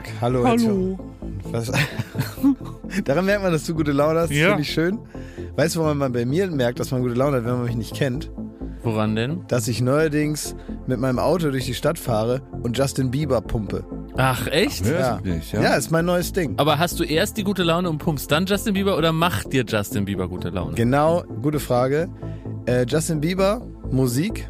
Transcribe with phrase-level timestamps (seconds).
[0.00, 0.44] Tag, hallo.
[0.46, 0.98] Hallo.
[1.50, 1.70] Was?
[3.04, 4.30] Daran merkt man, dass du gute Laune hast.
[4.30, 4.48] Das Ja.
[4.48, 4.98] finde ich schön.
[5.56, 7.76] Weißt du, woran man bei mir merkt, dass man gute Laune hat, wenn man mich
[7.76, 8.30] nicht kennt?
[8.82, 9.44] Woran denn?
[9.48, 10.56] Dass ich neuerdings
[10.86, 13.84] mit meinem Auto durch die Stadt fahre und Justin Bieber pumpe.
[14.16, 14.86] Ach, echt?
[14.86, 15.62] Ja, wirklich, ja.
[15.62, 16.54] ja ist mein neues Ding.
[16.56, 19.64] Aber hast du erst die gute Laune und pumpst dann Justin Bieber oder macht dir
[19.68, 20.74] Justin Bieber gute Laune?
[20.76, 22.08] Genau, gute Frage.
[22.64, 24.48] Äh, Justin Bieber, Musik,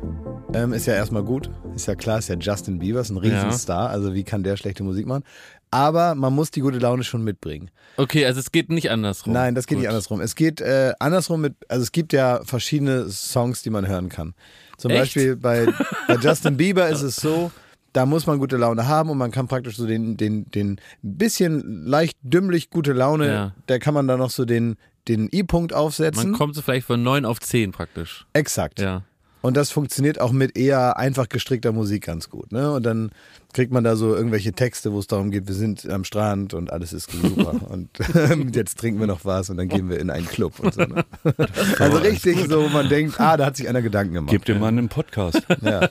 [0.54, 1.50] ähm, ist ja erstmal gut.
[1.74, 3.88] Ist ja klar, ist ja Justin Bieber, ist ein Riesenstar.
[3.90, 5.24] Also wie kann der schlechte Musik machen?
[5.70, 7.70] Aber man muss die gute Laune schon mitbringen.
[7.96, 9.32] Okay, also es geht nicht andersrum.
[9.32, 9.82] Nein, das geht Gut.
[9.82, 10.20] nicht andersrum.
[10.20, 14.34] Es geht äh, andersrum mit, also es gibt ja verschiedene Songs, die man hören kann.
[14.78, 15.00] Zum Echt?
[15.00, 15.66] Beispiel bei,
[16.08, 17.50] bei Justin Bieber ist es so,
[17.92, 21.86] da muss man gute Laune haben und man kann praktisch so den, den, den bisschen
[21.86, 23.54] leicht dümmlich gute Laune, Ja.
[23.66, 24.76] da kann man da noch so den,
[25.08, 26.30] den I-Punkt aufsetzen.
[26.32, 28.26] Man kommt so vielleicht von 9 auf 10 praktisch.
[28.32, 28.80] Exakt.
[28.80, 29.02] Ja.
[29.42, 32.52] Und das funktioniert auch mit eher einfach gestrickter Musik ganz gut.
[32.52, 32.70] Ne?
[32.72, 33.10] Und dann
[33.52, 36.72] kriegt man da so irgendwelche Texte, wo es darum geht, wir sind am Strand und
[36.72, 37.54] alles ist super.
[37.70, 37.88] und
[38.54, 40.82] jetzt trinken wir noch was und dann gehen wir in einen Club und so.
[40.82, 41.04] Ne?
[41.78, 44.30] Also richtig so, wo man denkt, ah, da hat sich einer Gedanken gemacht.
[44.30, 45.42] Gib dir mal einen Podcast.
[45.62, 45.88] Ja.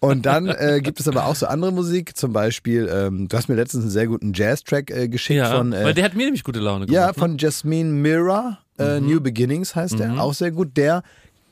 [0.00, 3.48] Und dann äh, gibt es aber auch so andere Musik, zum Beispiel, ähm, du hast
[3.48, 6.24] mir letztens einen sehr guten Jazz-Track äh, geschickt Ja, von, äh, weil der hat mir
[6.24, 6.94] nämlich gute Laune gemacht.
[6.94, 7.14] ja, ne?
[7.14, 9.06] von Jasmine Mira, äh, Mhm.
[9.06, 10.76] New Beginnings heißt der, auch sehr gut.
[10.76, 11.02] Der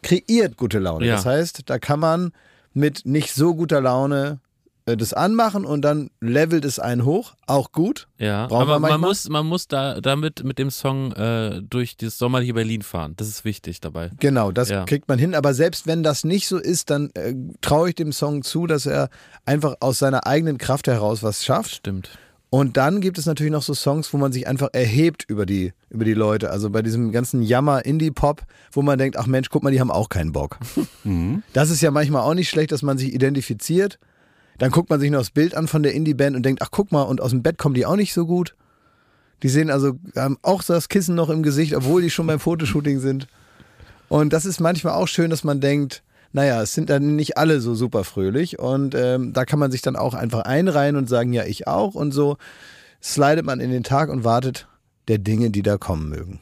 [0.02, 1.06] kreiert gute Laune.
[1.06, 1.16] Ja.
[1.16, 2.32] Das heißt, da kann man
[2.74, 4.40] mit nicht so guter Laune
[4.86, 8.08] äh, das anmachen und dann levelt es einen hoch, auch gut.
[8.18, 12.18] Ja, Brauchen aber man muss, man muss da damit mit dem Song äh, durch das
[12.18, 13.14] sommerliche Berlin fahren.
[13.16, 14.10] Das ist wichtig dabei.
[14.20, 14.84] Genau, das Ja.
[14.84, 15.34] kriegt man hin.
[15.34, 18.86] Aber selbst wenn das nicht so ist, dann äh, traue ich dem Song zu, dass
[18.86, 19.08] er
[19.44, 21.74] einfach aus seiner eigenen Kraft heraus was schafft.
[21.76, 22.10] Stimmt.
[22.50, 25.72] Und dann gibt es natürlich noch so Songs, wo man sich einfach erhebt über die,
[25.90, 26.50] über die Leute.
[26.50, 30.08] Also bei diesem ganzen Jammer-Indie-Pop, wo man denkt, ach Mensch, guck mal, die haben auch
[30.08, 30.58] keinen Bock.
[31.52, 33.98] Das ist ja manchmal auch nicht schlecht, dass man sich identifiziert.
[34.58, 36.90] Dann guckt man sich noch das Bild an von der Indie-Band und denkt, ach guck
[36.90, 38.54] mal, und aus dem Bett kommen die auch nicht so gut.
[39.42, 42.40] Die sehen also, haben auch so das Kissen noch im Gesicht, obwohl die schon beim
[42.40, 43.28] Fotoshooting sind.
[44.08, 46.02] Und das ist manchmal auch schön, dass man denkt,
[46.32, 49.82] naja, es sind dann nicht alle so super fröhlich und ähm, da kann man sich
[49.82, 52.36] dann auch einfach einreihen und sagen, ja, ich auch und so
[53.02, 54.68] slidet man in den Tag und wartet
[55.08, 56.40] der Dinge, die da kommen mögen.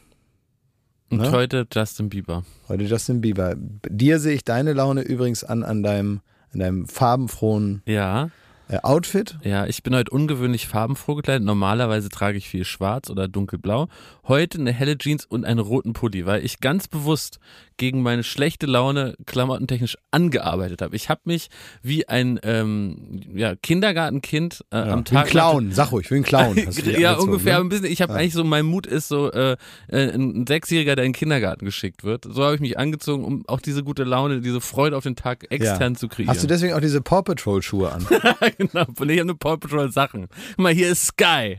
[1.11, 1.31] Und Ne?
[1.31, 2.45] heute Justin Bieber.
[2.69, 3.55] Heute Justin Bieber.
[3.89, 6.21] Dir sehe ich deine Laune übrigens an an deinem,
[6.53, 8.31] an deinem farbenfrohen Ja,
[8.69, 9.39] äh, Outfit.
[9.45, 11.45] ja, ich bin heute ungewöhnlich farbenfroh gekleidet.
[11.45, 13.87] Normalerweise trage ich viel schwarz oder dunkelblau.
[14.27, 17.39] Heute eine helle Jeans und einen roten Pulli, weil ich ganz bewusst
[17.77, 20.97] gegen meine schlechte Laune klamottentechnisch angearbeitet habe.
[20.97, 21.49] Ich habe mich
[21.83, 26.23] wie ein ähm, ja, Kindergartenkind äh, am Wie ein Tag Clown, sag ruhig, wie ein
[26.23, 26.57] Clown.
[26.99, 27.65] ja, ungefähr Ne?
[27.65, 27.87] ein bisschen.
[27.87, 29.57] Ich habe eigentlich so, mein Mut ist so, äh,
[29.89, 32.25] äh, ein Sechsjähriger, der in den Kindergarten geschickt wird.
[32.29, 35.47] So habe ich mich angezogen, um auch diese gute Laune, diese Freude auf den Tag
[35.51, 36.31] extern zu kreieren.
[36.35, 38.07] Hast du deswegen auch diese Paw Patrol Schuhe an?
[38.59, 40.27] genau, und ich habe eine Paw Patrol Sachen.
[40.51, 41.59] Guck mal, hier ist Sky.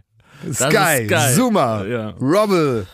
[0.51, 1.35] Sky, ist Sky.
[1.35, 2.09] Zuma, Ja.
[2.21, 2.85] Rubble,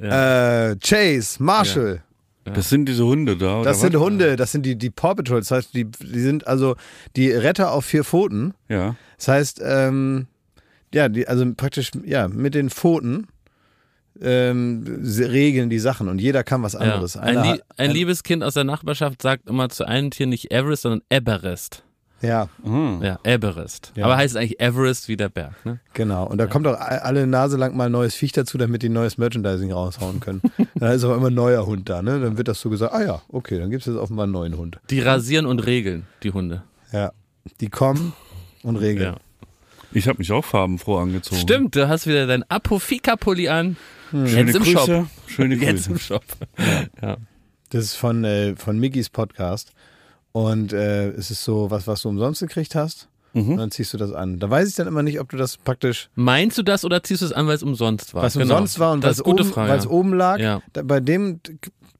[0.00, 0.70] Ja.
[0.70, 2.02] äh, Chase, Marshall.
[2.44, 4.00] Das sind diese Hunde da, oder Das sind was?
[4.00, 5.40] Hunde, das sind die, die Paw Patrol.
[5.40, 6.76] Das heißt, die, die sind also
[7.16, 8.54] die Retter auf vier Pfoten.
[8.68, 8.96] Ja.
[9.16, 10.26] Das heißt, ähm,
[10.92, 13.28] ja, die, also praktisch, ja, mit den Pfoten
[14.20, 17.14] ähm, sie regeln die Sachen und jeder kann was anderes.
[17.14, 17.22] Ja.
[17.22, 20.50] Ein, Lie hat- ein liebes Kind aus der Nachbarschaft sagt immer zu einem Tier nicht
[20.52, 21.82] Everest, sondern Everest.
[22.22, 22.98] Ja, Ah.
[23.02, 23.92] Ja, Everest.
[23.96, 24.04] Ja.
[24.04, 25.80] Aber heißt es eigentlich Everest wie der Berg, ne?
[25.92, 26.26] genau.
[26.26, 29.18] Und da kommt auch alle Nase lang mal ein neues Viech dazu, damit die neues
[29.18, 30.40] Merchandising raushauen können.
[30.76, 32.20] dann ist aber immer ein neuer Hund da, ne?
[32.20, 34.56] Dann wird das so gesagt, ah ja, okay, dann gibt es jetzt offenbar einen neuen
[34.56, 34.78] Hund.
[34.90, 36.62] Die rasieren und regeln, die Hunde.
[36.92, 37.12] Ja.
[37.60, 38.12] Die kommen
[38.62, 39.14] und regeln.
[39.14, 39.20] Ja.
[39.94, 41.40] Ich habe mich auch farbenfroh angezogen.
[41.40, 43.76] Stimmt, du hast wieder dein Apofika-Pulli an.
[44.10, 44.86] Schöne Jetzt im Grüße.
[44.86, 45.06] Shop.
[45.26, 45.90] Schöne Jetzt Grüße.
[45.90, 46.24] im Shop.
[47.02, 47.16] Ja.
[47.70, 49.72] Das ist von, äh, von Mickys Podcast.
[50.32, 53.08] Und äh, es ist so was, was du umsonst gekriegt hast.
[53.34, 53.50] Mhm.
[53.52, 54.38] Und dann ziehst du das an.
[54.38, 57.22] Da weiß ich dann immer nicht, ob du das praktisch, Meinst du das oder ziehst
[57.22, 58.22] du es an, weil es umsonst war?
[58.22, 58.54] was Genau.
[58.54, 59.70] umsonst war und das eine gute oben, Frage.
[59.70, 60.38] weil es oben lag.
[60.38, 60.60] Ja.
[60.74, 61.40] Da, bei dem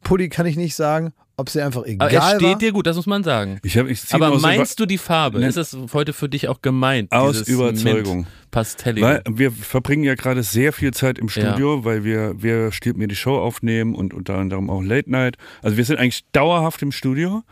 [0.03, 2.59] Pulli kann ich nicht sagen, ob sie einfach egal Aber er steht war.
[2.59, 3.59] dir gut, das muss man sagen.
[3.65, 5.41] Ich hab, ich zieh Aber meinst du die Farbe?
[5.41, 5.47] Ne.
[5.49, 7.11] Ist es heute für dich auch gemeint?
[7.13, 8.17] Aus Überzeugung.
[8.19, 9.01] Mint Pastelli.
[9.01, 13.09] Weil wir verbringen ja gerade sehr viel Zeit im Studio, weil wir, wir Stirb mir
[13.09, 15.37] die Show aufnehmen und unter anderem auch Late Night.
[15.63, 17.43] Also wir sind eigentlich dauerhaft im Studio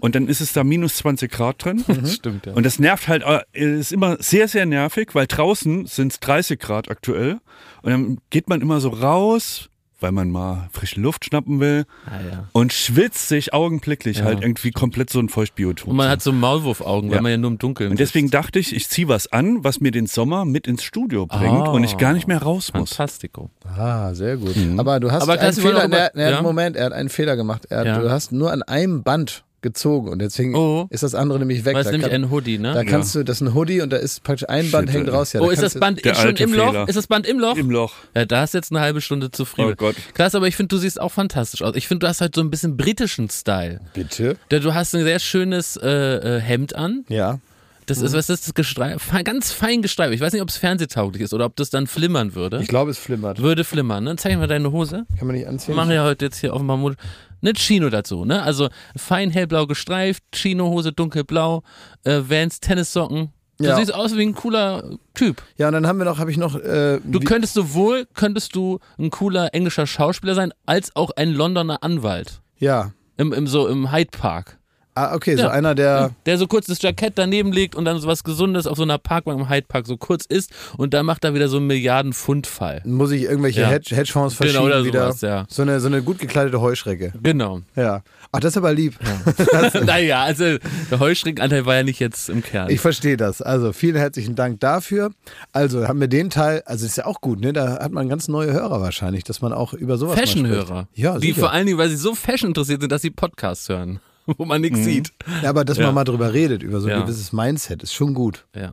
[0.00, 1.84] und dann ist es da minus 20 Grad drin.
[1.86, 2.54] Das stimmt, ja.
[2.54, 6.58] Und das nervt halt, äh, ist immer sehr, sehr nervig, weil draußen sind es 30
[6.58, 7.40] Grad aktuell.
[7.82, 9.68] Und dann geht man immer so raus,
[10.04, 12.44] weil man mal frische Luft schnappen will ah, ja.
[12.52, 14.24] und schwitzt sich augenblicklich Ja.
[14.26, 15.88] halt irgendwie komplett so ein Feuchtbiotop.
[15.88, 17.22] Und man hat so Maulwurfaugen, weil Ja.
[17.22, 18.34] man ja nur im Dunkeln und deswegen sitzt.
[18.34, 21.70] dachte ich, ich ziehe was an, was mir den Sommer mit ins Studio bringt Ah.
[21.70, 22.90] und ich gar nicht mehr raus muss.
[22.90, 23.48] Fantastico.
[23.64, 24.54] Ah, sehr gut.
[24.76, 26.42] Aber du hast Aber einen Fehler, ne, ja?
[26.42, 27.64] Moment, er hat einen Fehler gemacht.
[27.70, 28.00] Er.
[28.00, 30.86] Du hast nur an einem Band gezogen und deswegen Oh.
[30.90, 31.74] ist das andere nämlich weg.
[31.74, 32.72] Weil es Da nämlich kann- ein Hoodie, ne?
[32.74, 35.12] Da kannst du, das ist ein Hoodie und da ist praktisch ein Band Shit, hängt
[35.12, 35.32] raus.
[35.32, 36.70] Ja, oh, da ist das Band schon im Loch?
[36.70, 36.88] Fehler.
[36.88, 37.56] Ist das Band im Loch?
[37.56, 37.94] Im Loch.
[38.14, 39.62] Ja, da ist jetzt eine halbe Stunde zu früh.
[39.64, 39.96] Oh Gott.
[40.14, 41.74] Klasse, aber ich finde, du siehst auch fantastisch aus.
[41.74, 43.80] Ich finde, du hast halt so ein bisschen britischen Style.
[43.94, 44.36] Bitte?
[44.52, 45.88] Der- Du hast ein sehr schönes äh,
[46.36, 47.04] äh, Hemd an.
[47.08, 47.40] Ja.
[47.86, 49.10] Das ist, was ist das Gestreif?
[49.24, 50.14] Ganz fein gestreift.
[50.14, 52.60] Ich weiß nicht, ob es fernsehtauglich ist oder ob das dann flimmern würde.
[52.62, 53.42] Ich glaube, es flimmert.
[53.42, 54.16] Würde flimmern, ne?
[54.16, 55.04] Zeig mal deine Hose.
[55.18, 55.74] Kann man nicht anziehen?
[55.76, 56.96] Machen ja heute jetzt hier offenbar Mode.
[57.44, 58.42] Eine Chino dazu, ne?
[58.42, 61.62] Also fein hellblau gestreift, Chino-Hose dunkelblau,
[62.04, 63.30] äh, Vans Tennissocken.
[63.58, 63.76] Du Ja.
[63.76, 65.42] siehst aus wie ein cooler Typ.
[65.58, 66.56] Ja, und dann haben wir noch, habe ich noch.
[66.56, 71.82] Äh, Du könntest sowohl, könntest du ein cooler englischer Schauspieler sein, als auch ein Londoner
[71.82, 72.40] Anwalt.
[72.58, 72.92] ja.
[73.16, 74.58] Im, im, so im Hyde Park.
[74.96, 75.50] Ah, okay, so Ja.
[75.50, 76.12] einer, der.
[76.24, 78.98] Der so kurz das Jackett daneben legt und dann so was Gesundes auf so einer
[78.98, 82.82] Parkbank im Hyde Park so kurz isst und dann macht er wieder so einen Milliarden-Pfund-Fall.
[82.84, 83.68] Muss ich irgendwelche Ja.
[83.68, 85.06] Hedge, Hedgefonds verschieben Genau, oder wieder.
[85.06, 85.44] sowas, ja.
[85.48, 87.12] So eine, so eine gut gekleidete Heuschrecke.
[87.22, 87.62] Genau.
[87.74, 88.02] Ja.
[88.30, 88.94] Ach, das ist aber lieb.
[89.84, 90.58] naja, also
[90.90, 92.70] der Heuschreckenanteil war ja nicht jetzt im Kern.
[92.70, 93.42] Ich verstehe das.
[93.42, 95.10] Also vielen herzlichen Dank dafür.
[95.52, 97.52] Also haben wir den Teil, also ist ja auch gut, ne?
[97.52, 100.88] Da hat man ganz neue Hörer wahrscheinlich, dass man auch über sowas Fashion-Hörer.
[100.94, 101.40] Ja, Die sicher.
[101.40, 104.00] vor allen Dingen, weil sie so Fashion interessiert sind, dass sie Podcasts hören,
[104.38, 105.12] wo man nichts sieht.
[105.42, 105.86] Ja, aber dass Ja.
[105.86, 107.02] man mal drüber redet, über so ein Ja.
[107.02, 108.46] gewisses Mindset, ist schon gut.
[108.54, 108.72] Ja.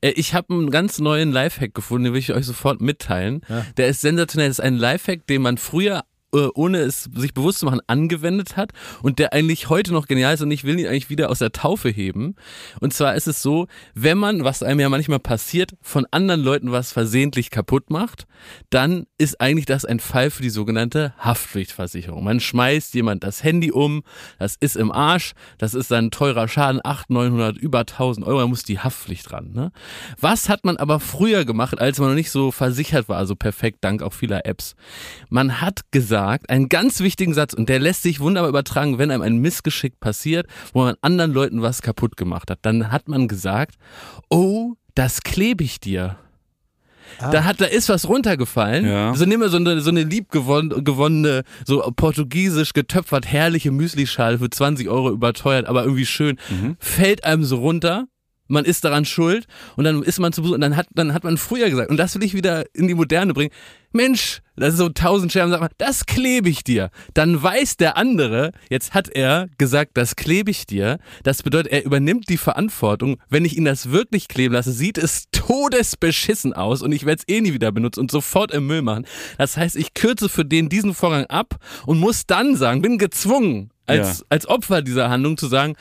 [0.00, 3.42] Äh, Ich habe einen ganz neuen Lifehack gefunden, den will ich euch sofort mitteilen.
[3.76, 4.48] Der ist sensationell.
[4.48, 6.04] Das ist ein Lifehack, den man früher
[6.54, 8.72] ohne es sich bewusst zu machen, angewendet hat
[9.02, 11.52] und der eigentlich heute noch genial ist und ich will ihn eigentlich wieder aus der
[11.52, 12.34] Taufe heben.
[12.80, 16.72] Und zwar ist es so, wenn man, was einem ja manchmal passiert, von anderen Leuten
[16.72, 18.26] was versehentlich kaputt macht,
[18.70, 22.22] dann ist eigentlich das ein Fall für die sogenannte Haftpflichtversicherung.
[22.22, 24.02] Man schmeißt jemand das Handy um,
[24.38, 28.40] das ist im Arsch, das ist dann ein teurer Schaden, 800, 900, über 1000 Euro,
[28.40, 29.52] da muss die Haftpflicht ran.
[29.52, 29.72] Ne?
[30.20, 33.78] Was hat man aber früher gemacht, als man noch nicht so versichert war, also perfekt,
[33.80, 34.74] dank auch vieler Apps?
[35.28, 39.22] Man hat gesagt, einen ganz wichtigen Satz, und der lässt sich wunderbar übertragen, wenn einem
[39.22, 42.60] ein Missgeschick passiert, wo man anderen Leuten was kaputt gemacht hat.
[42.62, 43.76] Dann hat man gesagt,
[44.28, 46.16] oh, das klebe ich dir.
[47.20, 48.86] Da hat, da ist was runtergefallen.
[48.86, 49.14] Ja.
[49.14, 54.50] So nimm mal so eine, so eine liebgewonnene, gewonnene, so portugiesisch getöpfert, herrliche Müslischale für
[54.50, 56.38] 20 Euro überteuert, aber irgendwie schön.
[56.78, 58.06] Fällt einem so runter.
[58.46, 59.46] Man ist daran schuld
[59.76, 61.96] und dann ist man zu Besuch und dann hat, dann hat man früher gesagt, und
[61.96, 63.50] das will ich wieder in die Moderne bringen,
[63.92, 66.90] Mensch, das ist so tausend Scherben, sagt man, das klebe ich dir.
[67.14, 70.98] Dann weiß der andere, jetzt hat er gesagt, das klebe ich dir.
[71.22, 73.18] Das bedeutet, er übernimmt die Verantwortung.
[73.28, 77.32] Wenn ich ihn das wirklich kleben lasse, sieht es todesbeschissen aus und ich werde es
[77.32, 79.06] eh nie wieder benutzen und sofort im Müll machen.
[79.38, 81.56] Das heißt, ich kürze für den diesen Vorgang ab
[81.86, 84.24] und muss dann sagen, bin gezwungen, als, Ja.
[84.28, 85.74] als Opfer dieser Handlung zu sagen,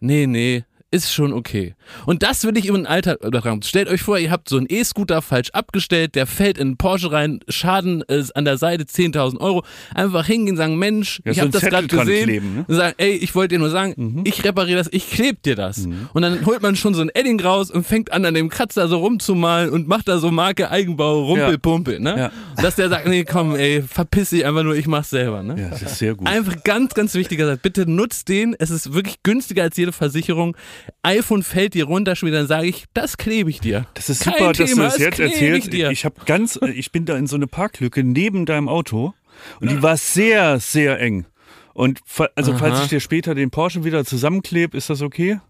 [0.00, 1.74] nee, nee, ist schon okay.
[2.06, 3.62] Und das will ich im Alltag übertragen.
[3.62, 7.12] Stellt euch vor, ihr habt so einen E-Scooter falsch abgestellt, der fällt in einen Porsche
[7.12, 9.64] rein, Schaden ist an der Seite 10.000 Euro.
[9.94, 12.24] Einfach hingehen, sagen, Mensch, Ja, ich so habe das gerade gesehen.
[12.24, 12.64] kleben, ne?
[12.66, 14.22] Und sagen, ey, ich wollte dir nur sagen, Mhm.
[14.24, 15.86] ich repariere das, ich kleb dir das.
[16.12, 18.88] Und dann holt man schon so ein Edding raus und fängt an, an dem Kratzer
[18.88, 22.14] so rumzumalen und macht da so Marke Eigenbau, Rumpelpumpe, ne?
[22.18, 22.32] Ja.
[22.62, 25.60] Dass der sagt, nee, komm, ey, verpiss dich einfach nur, ich mach's selber, ne?
[25.60, 26.26] Ja, das ist sehr gut.
[26.26, 27.60] Einfach ganz, ganz wichtiger Satz.
[27.62, 28.56] Bitte nutzt den.
[28.58, 30.56] Es ist wirklich günstiger als jede Versicherung.
[31.02, 33.86] iPhone fällt dir runter, schon wieder, dann sage ich, das klebe ich dir.
[33.94, 35.68] Das ist Kein super, dass du Thema, das jetzt erzählst.
[35.68, 35.90] Ich, dir.
[35.90, 39.14] Ich habe ganz, äh, ich bin da in so eine Parklücke neben deinem Auto
[39.60, 41.26] und die war sehr, sehr eng.
[41.72, 42.00] Und
[42.34, 42.82] also falls Aha.
[42.82, 45.40] ich dir später den Porsche wieder zusammenklebe, ist das okay?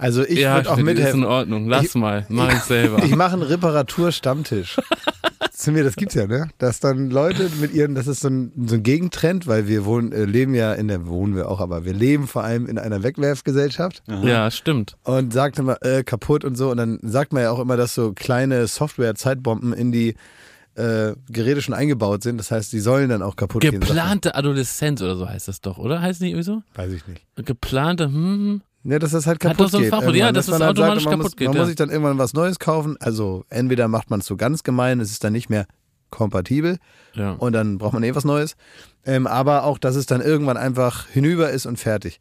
[0.00, 1.24] Also ich ja, würde auch Schmidt, ist in mithelfen.
[1.24, 1.68] Ordnung.
[1.68, 2.24] Lass Ich- mal.
[2.28, 3.02] Mach ich selber.
[3.04, 4.76] Ich mache einen Reparaturstammtisch.
[5.52, 6.48] Zu mir, das gibt's ja, ne?
[6.56, 10.10] Dass dann Leute mit ihren, das ist so ein, so ein Gegentrend, weil wir wohnen,
[10.12, 13.02] äh, leben ja in der, wohnen wir auch, aber wir leben vor allem in einer
[13.02, 14.96] Wegwerfgesellschaft ja, stimmt.
[15.04, 16.70] und sagt immer, äh, kaputt und so.
[16.70, 20.14] Und dann sagt man ja auch immer, dass so kleine Software-Zeitbomben in die
[20.76, 22.38] äh, Geräte schon eingebaut sind.
[22.38, 23.72] Das heißt, die sollen dann auch kaputt gehen.
[23.72, 23.88] sagt man.
[23.88, 26.00] Geplante Adoleszenz oder so heißt das doch, oder?
[26.00, 26.62] Heißt nicht irgendwie so?
[26.74, 27.22] Weiß ich nicht.
[27.36, 28.62] Geplante, hm.
[28.82, 29.90] Ne, dass das halt Hat kaputt so ein geht.
[29.92, 31.60] Fachwort, ja, dass man es halt automatisch man kaputt muss, geht, Man ja.
[31.60, 32.96] muss sich dann irgendwann was Neues kaufen.
[32.98, 35.66] Also entweder macht man es so ganz gemein, es ist dann nicht mehr
[36.10, 36.78] kompatibel
[37.14, 37.32] Ja.
[37.32, 38.56] und dann braucht man eh was Neues.
[39.04, 42.20] Ähm, aber auch, dass es dann irgendwann einfach hinüber ist und fertig.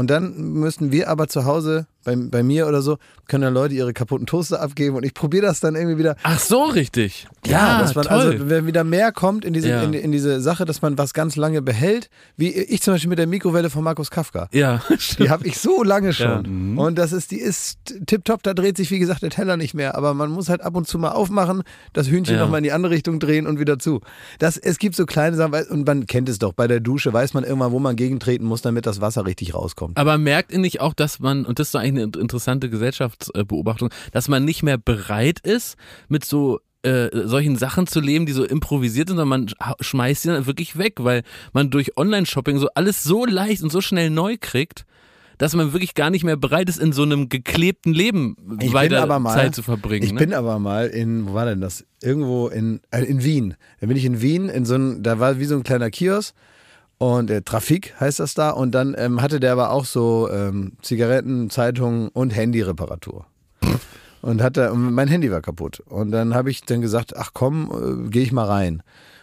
[0.00, 2.96] Und dann müssten wir aber zu Hause, bei, bei mir oder so,
[3.28, 6.16] können dann Leute ihre kaputten Toaster abgeben und ich probiere das dann irgendwie wieder.
[6.22, 7.28] Ach so, richtig.
[7.46, 8.16] Ja, dass man toll.
[8.18, 9.82] also, wenn wieder mehr kommt in diese, Ja.
[9.82, 13.18] in, in diese Sache, dass man was ganz lange behält, wie ich zum Beispiel mit
[13.18, 14.48] der Mikrowelle von Markus Kafka.
[14.52, 15.28] ja, Die stimmt.
[15.28, 16.26] habe ich so lange schon.
[16.26, 16.42] Ja.
[16.42, 16.78] Mhm.
[16.78, 19.94] Und das ist, die ist tipptopp, da dreht sich, wie gesagt, der Teller nicht mehr.
[19.96, 22.40] Aber man muss halt ab und zu mal aufmachen, das Hühnchen Ja.
[22.40, 24.00] nochmal in die andere Richtung drehen und wieder zu.
[24.38, 27.34] Das, es gibt so kleine Sachen, und man kennt es doch, bei der Dusche weiß
[27.34, 29.89] man irgendwann, wo man gegentreten muss, damit das Wasser richtig rauskommt.
[29.94, 33.90] Aber merkt ihr nicht auch, dass man, und das ist doch eigentlich eine interessante Gesellschaftsbeobachtung,
[34.12, 35.76] dass man nicht mehr bereit ist,
[36.08, 40.28] mit so äh, solchen Sachen zu leben, die so improvisiert sind, sondern man schmeißt sie
[40.28, 44.36] dann wirklich weg, weil man durch Online-Shopping so alles so leicht und so schnell neu
[44.40, 44.86] kriegt,
[45.36, 49.02] dass man wirklich gar nicht mehr bereit ist, in so einem geklebten Leben Ich weiter
[49.02, 50.04] aber mal- Zeit zu verbringen.
[50.04, 50.18] Ich ne?
[50.18, 51.84] bin aber mal in, wo war denn das?
[52.02, 53.54] Irgendwo in, äh, in Wien.
[53.80, 56.34] Da bin ich in Wien, in so ein, da war wie so ein kleiner Kiosk
[57.00, 58.50] und äh, Trafik heißt das da.
[58.50, 63.24] Und dann ähm, hatte der aber auch so ähm, Zigaretten, Zeitungen und Handyreparatur.
[64.20, 65.80] Und hatte, und mein Handy war kaputt.
[65.86, 68.82] Und dann habe ich dann gesagt, ach komm, äh, gehe ich mal rein.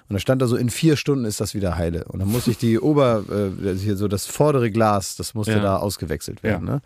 [0.10, 2.06] Und da stand da so, in vier Stunden ist das wieder heile.
[2.06, 5.60] Und dann musste ich die Ober, äh, hier so das vordere Glas, das musste Ja.
[5.60, 6.66] da ausgewechselt werden.
[6.66, 6.82] Ne?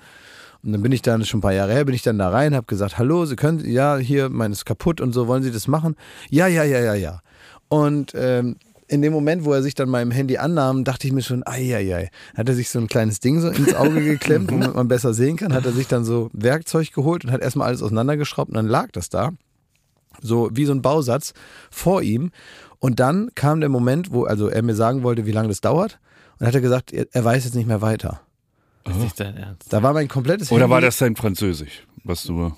[0.61, 2.53] Und dann bin ich dann schon ein paar Jahre her, bin ich dann da rein,
[2.53, 5.69] habe gesagt, hallo, Sie können, ja, hier, meines ist kaputt und so, wollen Sie das
[5.69, 5.95] machen?
[6.29, 7.21] Ja, ja, ja, ja, ja.
[7.69, 8.57] Und ähm,
[8.91, 11.73] in dem Moment, wo er sich dann meinem Handy annahm, dachte ich mir schon, ei,
[11.73, 12.09] ei, ei.
[12.35, 15.37] Hat er sich so ein kleines Ding so ins Auge geklemmt, womit man besser sehen
[15.37, 18.67] kann, hat er sich dann so Werkzeug geholt und hat erstmal alles auseinandergeschraubt und dann
[18.67, 19.31] lag das da.
[20.21, 21.33] So wie so ein Bausatz
[21.69, 22.31] vor ihm.
[22.79, 25.99] Und dann kam der Moment, wo also er mir sagen wollte, wie lange das dauert.
[26.33, 28.19] Und dann hat er gesagt, er, er weiß jetzt nicht mehr weiter.
[28.83, 29.71] Das ist nicht dein Ernst.
[29.71, 30.71] Da war mein komplettes Oder Handy.
[30.71, 32.53] war das dein Französisch, was du.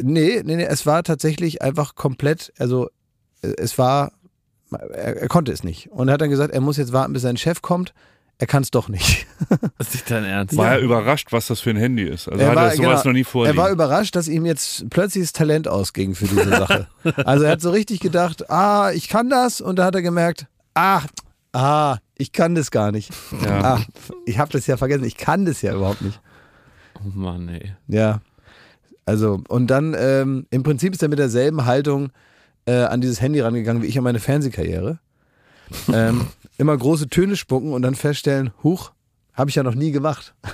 [0.00, 2.88] Nee, nee, nee, es war tatsächlich einfach komplett, also
[3.42, 4.12] äh, es war,
[4.74, 5.88] er, er konnte es nicht.
[5.90, 7.92] Und er hat dann gesagt, er muss jetzt warten, bis sein Chef kommt.
[8.38, 9.26] Er kann es doch nicht.
[9.78, 10.56] Das ist nicht dein Ernst.
[10.56, 12.28] War er überrascht, was das für ein Handy ist?
[12.28, 13.56] Also Er hat war- er sowas genau, noch nie vorliegen.
[13.58, 16.86] Er war überrascht, dass ihm jetzt plötzlich das Talent ausging für diese Sache.
[17.24, 19.60] also er hat so richtig gedacht, ah, ich kann das.
[19.60, 21.02] Und da hat er gemerkt, ah,
[21.52, 23.10] ah, ich kann das gar nicht.
[23.44, 23.74] Ja.
[23.76, 23.80] Ah,
[24.26, 26.20] ich habe das ja vergessen, ich kann das ja überhaupt nicht.
[26.98, 27.72] Oh Mann, ey.
[27.88, 28.20] Ja.
[29.04, 32.10] Also, und dann ähm, im Prinzip ist er mit derselben Haltung
[32.66, 34.98] äh, an dieses Handy rangegangen wie ich an meine Fernsehkarriere.
[35.92, 36.26] ähm,
[36.58, 38.92] immer große Töne spucken und dann feststellen, huch,
[39.32, 40.34] habe ich ja noch nie gemacht.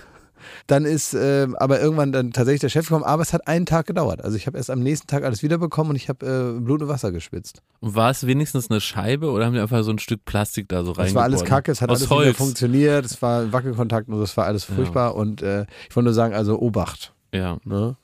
[0.67, 3.87] Dann ist ähm, aber irgendwann dann tatsächlich der Chef gekommen, aber es hat einen Tag
[3.87, 4.23] gedauert.
[4.23, 6.88] Also ich habe erst am nächsten Tag alles wiederbekommen und ich habe äh, Blut und
[6.88, 7.62] Wasser geschwitzt.
[7.81, 10.85] Und war es wenigstens eine Scheibe oder haben die einfach so ein Stück Plastik da
[10.85, 11.07] so rein?
[11.07, 14.21] Es war alles kacke, es hat Aus alles nicht mehr funktioniert, es war Wackelkontakt und
[14.21, 17.12] es war alles furchtbar und äh, ich wollte nur sagen, also Obacht.
[17.32, 17.58] Ja.
[17.64, 17.97] Ne?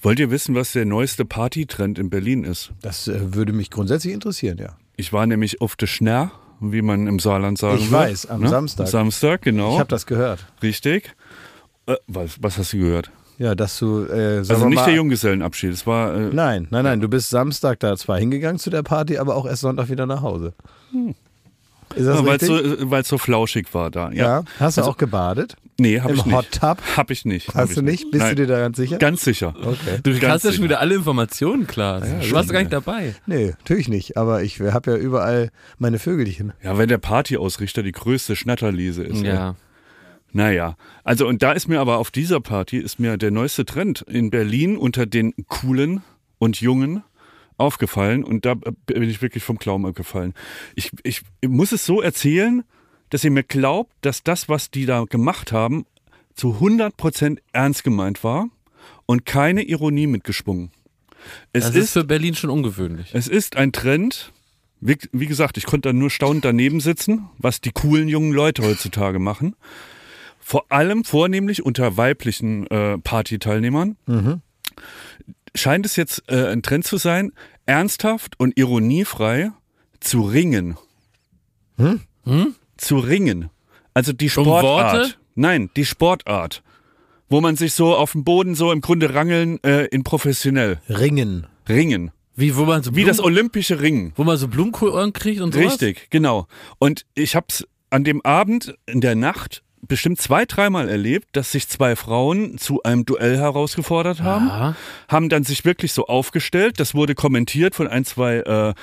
[0.00, 2.72] Wollt ihr wissen, was der neueste Partytrend in Berlin ist?
[2.82, 4.76] Das äh, würde mich grundsätzlich interessieren, ja.
[4.96, 8.00] Ich war nämlich auf der Schnär, wie man im Saarland sagen Ich wird.
[8.02, 8.88] weiß, am Samstag.
[8.88, 9.74] Samstag, genau.
[9.74, 10.46] Ich habe das gehört.
[10.62, 11.14] Richtig.
[11.86, 13.10] Äh, was, was hast du gehört?
[13.38, 14.06] Ja, dass du.
[14.06, 15.70] Äh, Also nicht mal, der Junggesellenabschied.
[15.74, 16.14] Es war.
[16.14, 17.00] Äh, Nein, nein, nein.
[17.00, 20.22] Du bist Samstag da zwar hingegangen zu der Party, aber auch erst Sonntag wieder nach
[20.22, 20.54] Hause.
[21.94, 24.10] Ist das weil es so, weil's so flauschig war da.
[24.10, 24.38] Ja.
[24.40, 24.44] ja.
[24.58, 25.56] Hast du Also- auch gebadet?
[25.78, 26.34] Nee, hab Im ich nicht.
[26.34, 26.78] Hot Tub?
[26.96, 27.54] Hab ich nicht.
[27.54, 28.10] Hast ich du nicht?
[28.10, 28.36] Bist Nein.
[28.36, 28.96] du dir da ganz sicher?
[28.98, 29.54] Ganz sicher.
[29.58, 29.98] Okay.
[30.02, 32.00] Du Ganz hast ja schon wieder alle Informationen, klar.
[32.00, 33.14] du warst gar nicht dabei.
[33.26, 34.16] Nee, natürlich nicht.
[34.16, 36.54] Aber ich habe ja überall meine Vögelchen.
[36.62, 39.22] Ja, wenn der Partyausrichter die größte Schnatterliese ist.
[39.22, 39.56] Ja.
[40.32, 44.02] Naja, also und da ist mir aber auf dieser Party ist mir der neueste Trend
[44.02, 46.02] in Berlin unter den coolen
[46.38, 47.02] und jungen
[47.58, 50.34] aufgefallen und da bin ich wirklich vom Glauben abgefallen.
[50.74, 52.64] Ich, ich muss es so erzählen,
[53.10, 55.86] dass ihr mir glaubt, dass das, was die da gemacht haben,
[56.34, 58.48] zu 100% ernst gemeint war
[59.06, 60.70] und keine Ironie mitgeschwungen.
[61.52, 63.14] Es Das ist für Berlin schon ungewöhnlich.
[63.14, 64.32] es ist ein Trend.
[64.80, 68.62] Wie, wie gesagt, ich konnte da nur staunend daneben sitzen, was die coolen jungen Leute
[68.62, 69.56] heutzutage machen.
[70.38, 73.96] Vor allem vornehmlich unter weiblichen äh, Partyteilnehmern.
[75.54, 77.32] Scheint es jetzt äh, ein Trend zu sein,
[77.64, 79.50] ernsthaft und ironiefrei
[79.98, 80.76] zu ringen.
[82.76, 83.50] Zu ringen.
[83.94, 84.94] Also die Um Sportart.
[84.98, 85.14] Worte?
[85.34, 86.62] Nein, die Sportart.
[87.28, 90.78] Wo man sich so auf dem Boden so im Grunde rangeln äh, in professionell.
[90.88, 91.46] Ringen.
[91.68, 92.12] Ringen.
[92.36, 94.12] Wie, wo man so, Wie das olympische Ringen.
[94.16, 95.72] wo man so Blumenkohlohren kriegt und sowas?
[95.72, 96.46] Richtig, genau.
[96.78, 101.52] Und ich habe es an dem Abend in der Nacht bestimmt zwei, dreimal erlebt, dass
[101.52, 104.76] sich zwei Frauen zu einem Duell herausgefordert haben, Ja.
[105.08, 106.78] haben dann sich wirklich so aufgestellt.
[106.80, 108.74] Das wurde kommentiert von ein, zwei äh,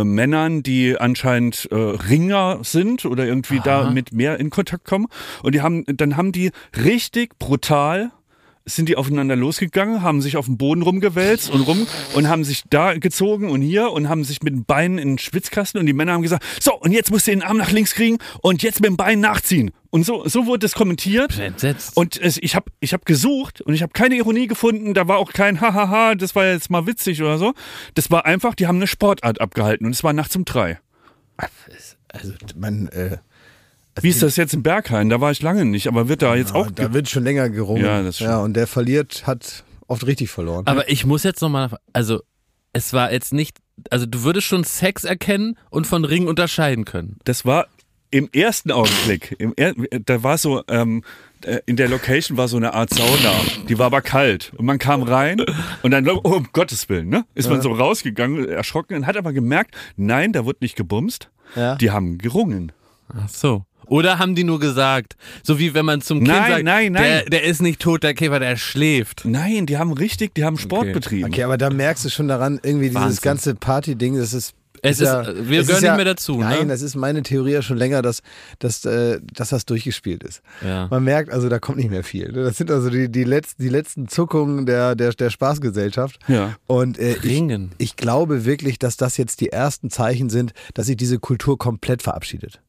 [0.00, 5.06] äh, Männern, die anscheinend äh, Ringer sind oder irgendwie da mit mehr in Kontakt kommen.
[5.42, 8.10] Und die haben, dann haben die richtig brutal
[8.66, 12.64] sind die aufeinander losgegangen, haben sich auf dem Boden rumgewälzt und rum und haben sich
[12.68, 15.92] da gezogen und hier und haben sich mit den Beinen in den Schwitzkasten und die
[15.92, 18.80] Männer haben gesagt, so und jetzt musst du den Arm nach links kriegen und jetzt
[18.80, 19.70] mit dem Bein nachziehen.
[19.90, 21.30] Und so, so wurde das kommentiert.
[21.30, 21.96] Ich bin entsetzt.
[21.96, 24.92] Und es, ich habe ich hab gesucht und ich habe keine Ironie gefunden.
[24.94, 27.54] Da war auch kein Hahaha, das war jetzt mal witzig oder so.
[27.94, 30.80] Das war einfach, die haben eine Sportart abgehalten und es war nachts um drei.
[32.08, 33.18] Also man, äh,
[34.00, 35.08] Wie ist das jetzt in Berghain?
[35.08, 36.70] Da war ich lange nicht, aber wird da jetzt auch.
[36.70, 37.84] da wird schon länger gerungen.
[37.84, 38.30] Ja, das stimmt.
[38.30, 40.66] ja, und der verliert, hat oft richtig verloren.
[40.66, 42.20] Aber ich muss jetzt nochmal, also
[42.72, 43.58] es war jetzt nicht,
[43.90, 47.16] also du würdest schon Sex erkennen und von Ring unterscheiden können.
[47.24, 47.68] Das war
[48.10, 51.02] im ersten Augenblick, im er, da war so, ähm,
[51.42, 53.32] äh, in der Location war so eine Art Sauna,
[53.68, 54.52] die war aber kalt.
[54.56, 55.44] Und man kam rein
[55.82, 57.24] und dann, oh, um Gottes Willen, ne?
[57.34, 61.30] Ist man so rausgegangen, erschrocken und hat aber gemerkt, nein, da wird nicht gebumst.
[61.54, 61.74] Ja.
[61.76, 62.72] Die haben gerungen.
[63.08, 63.64] Ach so.
[63.86, 67.02] Oder haben die nur gesagt, so wie wenn man zum Kind Nein, sagt, nein, nein.
[67.02, 69.24] Der, der ist nicht tot, der Käfer, der schläft.
[69.24, 70.92] Nein, die haben richtig, die haben Sport Okay.
[70.92, 71.26] betrieben.
[71.26, 73.22] Okay, aber da merkst du schon daran, irgendwie dieses Wahnsinn.
[73.22, 74.54] ganze Party-Ding, das ist.
[74.82, 76.44] Es ist- wir es gehören ja, nicht mehr dazu, ne?
[76.44, 78.20] Nein, das ist meine Theorie ja schon länger, dass,
[78.58, 80.42] dass, äh, dass das durchgespielt ist.
[80.62, 80.86] Ja.
[80.90, 82.30] Man merkt, also da kommt nicht mehr viel.
[82.32, 86.18] Das sind also die, die, letzten, die letzten Zuckungen der, der, der Spaßgesellschaft.
[86.28, 86.56] Ja.
[86.66, 87.42] Und äh, ich,
[87.78, 92.02] ich glaube wirklich, dass das jetzt die ersten Zeichen sind, dass sich diese Kultur komplett
[92.02, 92.60] verabschiedet.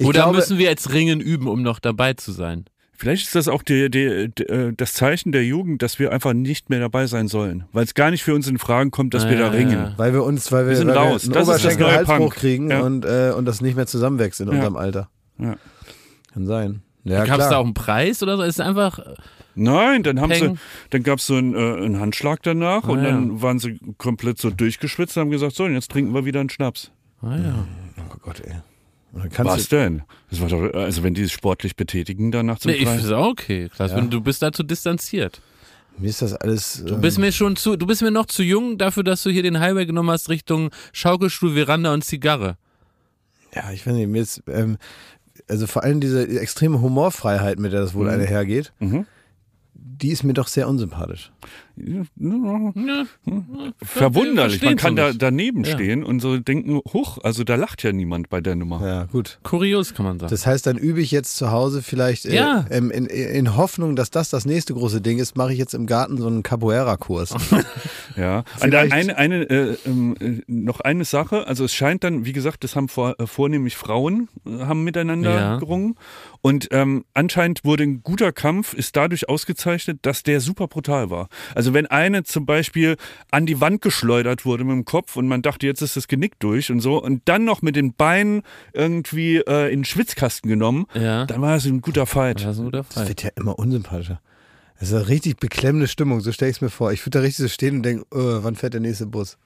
[0.00, 2.64] Ich Oder glaube, müssen wir jetzt Ringen üben, um noch dabei zu sein?
[2.96, 6.32] Vielleicht ist das auch die, die, die, äh, das Zeichen der Jugend, dass wir einfach
[6.34, 7.64] nicht mehr dabei sein sollen.
[7.72, 9.72] Weil es gar nicht für uns in Fragen kommt, dass Ah, wir da ja, ringen.
[9.72, 9.94] ja.
[9.96, 11.28] weil wir uns, weil wir, Wir sind weil raus.
[11.28, 12.80] wir einen Das ist das neue Oberschenkel-Halsbruch kriegen Ja.
[12.80, 14.54] und, äh, und das nicht mehr zusammenwächst in Ja.
[14.54, 15.08] unserem Alter.
[15.38, 15.56] Ja.
[16.34, 16.82] Kann sein.
[17.04, 18.42] Ja, Gab es da auch einen Preis oder so?
[18.42, 18.98] Es ist einfach.
[19.54, 20.54] Nein, dann haben Peng.
[20.56, 23.10] sie, dann gab es so einen, äh, einen Handschlag danach und Ah, ja.
[23.10, 26.40] dann waren sie komplett so durchgeschwitzt und haben gesagt, so, und jetzt trinken wir wieder
[26.40, 26.90] einen Schnaps.
[27.22, 27.64] Ah ja.
[27.98, 28.56] Oh Gott, ey.
[29.12, 30.02] Was denn?
[30.30, 33.00] Das war doch, also wenn die es sportlich betätigen danach zum Nee, ich Preis.
[33.00, 33.68] finde es auch okay.
[33.68, 34.00] Klaas, Ja.
[34.00, 35.40] du bist dazu distanziert.
[35.98, 36.82] mir ist das alles.
[36.86, 39.42] Du bist mir schon zu, du bist mir noch zu jung dafür, dass du hier
[39.42, 42.56] den Highway genommen hast Richtung Schaukelstuhl, Veranda und Zigarre.
[43.54, 44.78] Ja, ich weiß nicht, mir ist, ähm,
[45.48, 49.06] also vor allem diese extreme Humorfreiheit, mit der das wohl einhergeht, Mhm.
[49.74, 51.32] die ist mir doch sehr unsympathisch.
[53.82, 54.62] Verwunderlich.
[54.62, 55.72] Man kann da daneben Ja.
[55.74, 58.86] stehen und so denken, huch, also da lacht ja niemand bei der Nummer.
[58.86, 59.38] Ja, gut.
[59.42, 60.30] Kurios kann man sagen.
[60.30, 62.66] Das heißt, dann übe ich jetzt zu Hause vielleicht äh, Ja.
[62.70, 65.86] ähm, in, in Hoffnung, dass das das nächste große Ding ist, mache ich jetzt im
[65.86, 67.34] Garten so einen Capoeira-Kurs.
[68.16, 72.24] Ja, und Vielleicht- eine, eine, äh, ähm, äh, noch eine Sache, also es scheint dann,
[72.24, 75.56] wie gesagt, das haben vor, äh, vornehmlich Frauen äh, haben miteinander Ja.
[75.58, 75.94] gerungen
[76.42, 81.28] und ähm, anscheinend wurde ein guter Kampf, ist dadurch ausgezeichnet, dass der super brutal war.
[81.54, 82.96] Also wenn eine zum Beispiel
[83.30, 86.38] an die Wand geschleudert wurde mit dem Kopf und man dachte, jetzt ist das Genick
[86.38, 88.42] durch und so und dann noch mit den Beinen
[88.72, 91.26] irgendwie äh, in den Schwitzkasten genommen, ja.
[91.26, 92.44] dann war es ein guter Fight.
[92.44, 93.08] Das ist ein guter Das Fall.
[93.08, 94.20] wird ja immer unsympathischer.
[94.78, 96.90] Das ist eine richtig beklemmende Stimmung, so stelle ich es mir vor.
[96.92, 99.36] Ich würde da richtig so stehen und denken, oh, wann fährt der nächste Bus?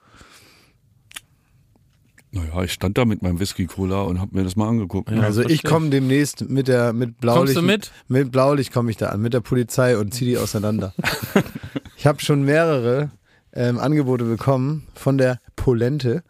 [2.34, 5.08] Naja, ich stand da mit meinem Whisky-Cola und habe mir das mal angeguckt.
[5.10, 7.54] Ja, also ich komme demnächst mit der mit Blaulicht.
[7.54, 7.92] Kommst du mit?
[8.08, 10.94] Mit Blaulicht komme ich da an, mit der Polizei und ziehe die auseinander.
[12.04, 13.10] ich habe schon mehrere
[13.54, 16.22] ähm, Angebote bekommen von der Polente.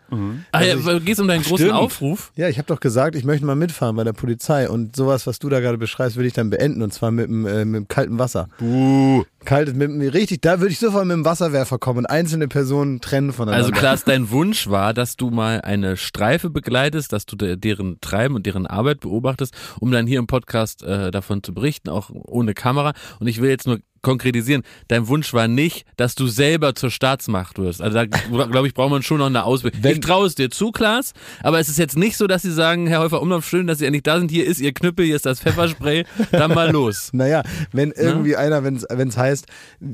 [0.53, 1.73] Ah, ja, Also geht es um deinen großen Stimmt.
[1.73, 2.31] Aufruf?
[2.37, 5.39] Ja, ich habe doch gesagt, ich möchte mal mitfahren bei der Polizei und sowas, was
[5.39, 7.89] du da gerade beschreibst, würde ich dann beenden und zwar mit dem, äh, mit dem
[7.89, 8.49] kalten Wasser.
[8.59, 9.25] Buh.
[9.45, 13.01] Kaltes mit dem, richtig, da würde ich sofort mit dem Wasserwerfer kommen und einzelne Personen
[13.01, 13.67] trennen voneinander.
[13.67, 18.01] Also Klaas, dein Wunsch war, dass du mal eine Streife begleitest, dass du de- deren
[18.01, 22.11] Treiben und deren Arbeit beobachtest, um dann hier im Podcast äh, davon zu berichten, auch
[22.13, 22.93] ohne Kamera.
[23.21, 27.59] Und ich will jetzt nur konkretisieren, dein Wunsch war nicht, dass du selber zur Staatsmacht
[27.59, 27.81] wirst.
[27.81, 28.05] Also da,
[28.47, 29.83] glaube ich, braucht man schon noch eine Ausbildung.
[29.83, 32.53] Wenn- ich traue es dir zu, Klaas, aber es ist jetzt nicht so, dass sie
[32.53, 35.17] sagen, Herr Häufer Umlauf, schön, dass Sie endlich da sind, hier ist Ihr Knüppel, hier
[35.17, 37.11] ist das Pfefferspray, dann mal los.
[37.13, 39.47] Naja, wenn irgendwie einer, wenn es heißt,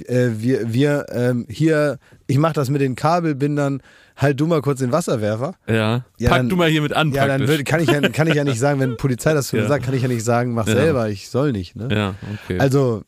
[0.07, 3.83] äh, wir, wir ähm, hier, ich mache das mit den Kabelbindern,
[4.17, 5.55] halt du mal kurz den Wasserwerfer.
[5.69, 7.59] Ja, Ja, pack dann- du mal hier mit an, Ja, dann praktisch.
[7.59, 9.69] würd, kann, ich ja, kann ich ja nicht sagen, wenn Polizei das zu mir Ja.
[9.69, 10.75] sagt, kann ich ja nicht sagen, mach Ja.
[10.75, 11.75] selber, ich soll nicht.
[11.77, 11.89] Ne?
[11.91, 12.59] ja, okay.
[12.59, 13.03] Also,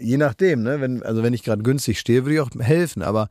[0.00, 0.80] je nachdem, ne?
[0.80, 3.28] wenn, also wenn ich gerade günstig stehe, würde ich auch helfen, aber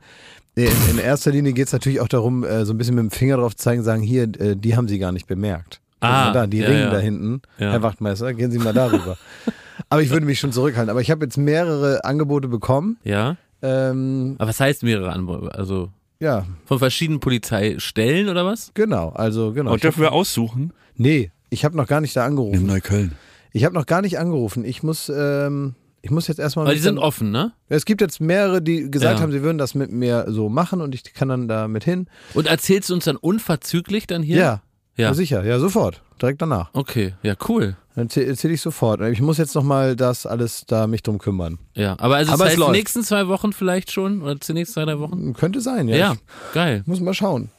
[0.54, 3.10] in, in erster Linie geht es natürlich auch darum, äh, so ein bisschen mit dem
[3.10, 5.80] Finger drauf zu zeigen, sagen, hier, äh, die haben sie gar nicht bemerkt.
[6.00, 6.90] Ah, da, die ja, Ringen ja.
[6.90, 7.70] da hinten, Ja.
[7.70, 9.16] Herr Wachtmeister, gehen Sie mal darüber.
[9.88, 10.90] aber ich würde mich schon zurückhalten.
[10.90, 12.98] Aber ich habe jetzt mehrere Angebote bekommen.
[13.04, 15.54] ja, Ähm, aber was heißt mehrere Anwohner?
[15.56, 18.72] Also ja, von verschiedenen Polizeistellen oder was?
[18.74, 19.10] genau.
[19.10, 19.70] Also genau.
[19.70, 20.72] Und hab, dürfen wir aussuchen?
[20.96, 22.66] nee, ich habe noch gar nicht da angerufen.
[22.66, 23.12] Neukölln.
[23.52, 24.64] Ich habe noch gar nicht angerufen.
[24.64, 26.66] Ich muss, ähm, ich muss jetzt erstmal.
[26.66, 27.52] Aber die sind offen, ne?
[27.68, 29.22] Es gibt jetzt mehrere, die gesagt Ja.
[29.22, 32.08] haben, sie würden das mit mir so machen und ich kann dann da mit hin.
[32.34, 34.36] Und erzählst du uns dann unverzüglich dann hier?
[34.36, 34.62] Ja,
[34.96, 35.06] Ja.
[35.06, 35.14] ja.
[35.14, 36.70] sicher, ja, sofort, direkt danach.
[36.74, 37.76] Okay, ja, cool.
[37.94, 39.00] Dann erzähle erzähl ich sofort.
[39.02, 41.58] Ich muss jetzt nochmal das alles da mich drum kümmern.
[41.74, 44.22] Ja, aber also Aber es heißt, nächsten zwei Wochen vielleicht schon?
[44.22, 45.34] Oder die nächsten zwei, drei Wochen?
[45.34, 45.96] Könnte sein, ja.
[45.96, 46.82] Ja, Ich geil.
[46.86, 47.50] muss mal schauen,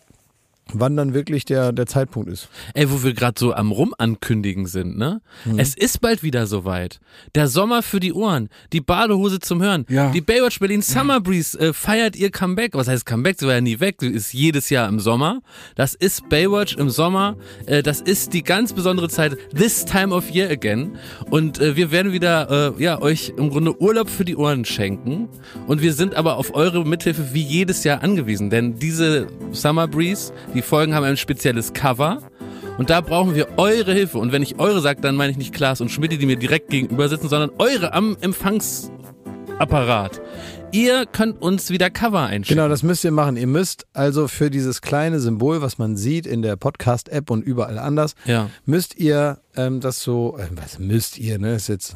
[0.72, 2.50] wann dann wirklich der, der Zeitpunkt ist.
[2.74, 5.22] Ey, wo wir gerade so am Rumankündigen sind, ne?
[5.46, 5.60] Mhm.
[5.60, 7.00] Es ist bald wieder soweit.
[7.36, 9.86] Der Sommer für die Ohren, die Badehose zum Hören.
[9.90, 10.12] Ja.
[10.12, 12.74] Die Baywatch Berlin Summer Breeze äh, feiert ihr Comeback.
[12.74, 13.40] Was heißt Comeback?
[13.40, 15.42] Sie war ja nie weg, sie ist jedes Jahr im Sommer.
[15.76, 17.38] Das ist Baywatch im Sommer.
[17.66, 20.98] Äh, das ist die ganz besondere Zeit, this time of year again.
[21.30, 25.28] Und äh, wir werden wieder, äh, ja, euch im Grunde Urlaub für die Ohren schenken.
[25.68, 28.50] Und wir sind aber auf eure Mithilfe wie jedes Jahr angewiesen.
[28.50, 32.20] Denn diese Summer Breeze, die Folgen haben ein spezielles Cover.
[32.78, 34.18] Und da brauchen wir eure Hilfe.
[34.18, 36.70] Und wenn ich eure sage, dann meine ich nicht Klaas und Schmidt, die mir direkt
[36.70, 40.22] gegenüber sitzen, sondern eure am Empfangsapparat.
[40.72, 42.58] Ihr könnt uns wieder Cover einschicken.
[42.58, 43.38] Genau, das müsst ihr machen.
[43.38, 47.78] Ihr müsst also für dieses kleine Symbol, was man sieht in der Podcast-App und überall
[47.78, 48.50] anders, Ja.
[48.66, 51.54] müsst ihr ähm, das so, äh, was müsst ihr, ne?
[51.54, 51.96] Ist jetzt,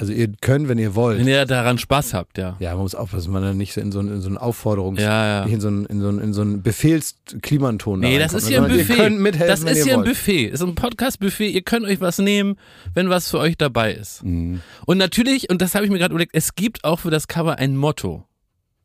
[0.00, 1.18] also ihr könnt, wenn ihr wollt.
[1.18, 2.56] Wenn ihr daran Spaß habt, ja.
[2.60, 4.38] Ja, man muss aufpassen, dass man dann nicht so in so einen, in so einen
[4.38, 5.44] Aufforderungs-, Ja, ja.
[5.44, 8.62] nicht in so einen, in so einen, in so einen Befehlsklimanton Nee, das ist hier
[8.62, 8.92] ein Buffet.
[8.92, 10.08] Ihr könnt mithelfen, das ist hier ein wollt.
[10.08, 10.44] Buffet.
[10.46, 11.48] Ist ein Podcast-Buffet.
[11.50, 12.56] Ihr könnt euch was nehmen,
[12.94, 14.22] wenn was für euch dabei ist.
[14.24, 14.60] Mhm.
[14.86, 17.58] Und natürlich, und das habe ich mir gerade überlegt, es gibt auch für das Cover
[17.58, 18.24] ein Motto.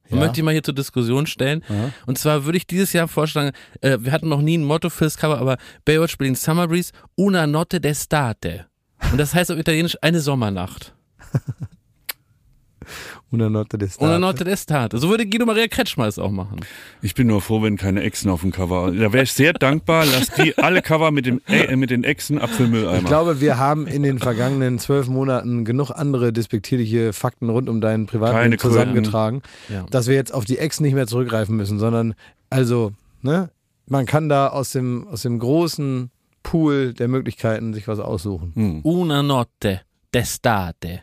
[0.10, 0.18] Ja.
[0.18, 1.64] möchte ich mal hier zur Diskussion stellen.
[2.06, 5.18] Und zwar würde ich dieses Jahr vorschlagen, äh, wir hatten noch nie ein Motto fürs
[5.18, 8.66] Cover, aber Baywatch Berlin Summer Breeze, una notte d'estate.
[9.12, 10.94] Und das heißt auf Italienisch eine Sommernacht.
[13.32, 14.06] Una notte d'estate.
[14.06, 14.98] Una notte d'estate.
[15.00, 16.58] So würde Guido Maria Kretschmer es auch machen.
[17.02, 18.92] Ich bin nur froh, wenn keine Echsen auf dem Cover.
[18.92, 20.06] Da wäre ich sehr dankbar.
[20.06, 23.00] Lass die alle Cover mit, dem, äh, mit den Echsen Apfelmülleimer.
[23.00, 27.82] Ich glaube, wir haben in den vergangenen zwölf Monaten genug andere despektierliche Fakten rund um
[27.82, 29.86] deinen Privatleben zusammengetragen, Ja.
[29.90, 32.14] dass wir jetzt auf die Ex nicht mehr zurückgreifen müssen, sondern
[32.52, 32.92] also,
[33.24, 33.50] ne,
[33.88, 36.12] man kann da aus dem, aus dem großen
[36.44, 38.52] Pool der Möglichkeiten sich was aussuchen.
[38.54, 38.82] Hm.
[38.84, 39.82] Una notte
[40.14, 41.00] d'estate.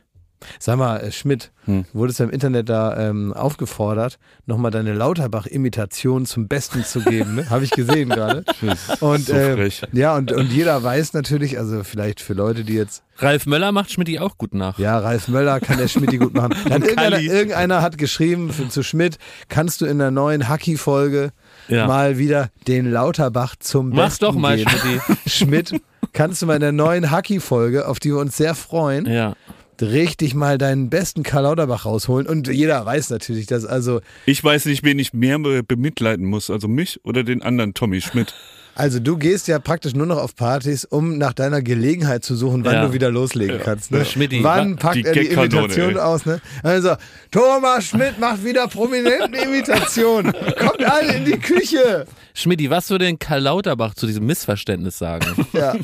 [0.58, 1.84] Sag mal, äh, Schmidt, Hm.
[1.92, 7.34] du wurdest ja im Internet da ähm, aufgefordert, nochmal deine Lauterbach-Imitation zum Besten zu geben.
[7.34, 7.50] Ne?
[7.50, 8.44] Habe ich gesehen gerade.
[9.00, 13.02] Und, so äh, ja, und, und jeder weiß natürlich, also vielleicht für Leute, die jetzt
[13.18, 14.78] Ralf Möller macht Schmidt auch gut nach.
[14.78, 16.54] Ja, Ralf Möller kann der Schmidt gut machen.
[16.68, 21.32] Dann irgendeiner, irgendeiner hat geschrieben für, zu Schmidt, kannst du in der neuen Hacky-Folge
[21.68, 21.86] Ja.
[21.86, 24.70] mal wieder den Lauterbach zum Mach Besten doch mal, geben.
[24.70, 25.00] Schmidti.
[25.28, 25.80] Schmidt,
[26.14, 29.34] kannst du mal in der neuen Hacky-Folge, auf die wir uns sehr freuen, Ja.
[29.82, 32.26] Richtig mal deinen besten Karl Lauterbach rausholen.
[32.26, 36.50] Und jeder weiß natürlich, dass also, Ich weiß nicht, wen ich mehr be- bemitleiden muss.
[36.50, 38.34] Also mich oder den anderen Tommy Schmidt.
[38.74, 42.64] also du gehst ja praktisch nur noch auf Partys, um nach deiner Gelegenheit zu suchen,
[42.64, 42.86] wann Ja.
[42.86, 43.90] du wieder loslegen kannst.
[43.90, 44.04] Ne?
[44.04, 46.24] Schmidti, wann wa- packt die er die Imitation aus?
[46.26, 46.40] Ne?
[46.62, 46.94] Also,
[47.30, 50.32] Thomas Schmidt macht wieder prominenten Imitation.
[50.58, 52.06] Kommt alle in die Küche.
[52.34, 55.26] Schmidti, was würde denn Karl Lauterbach zu diesem Missverständnis sagen?
[55.52, 55.74] Ja.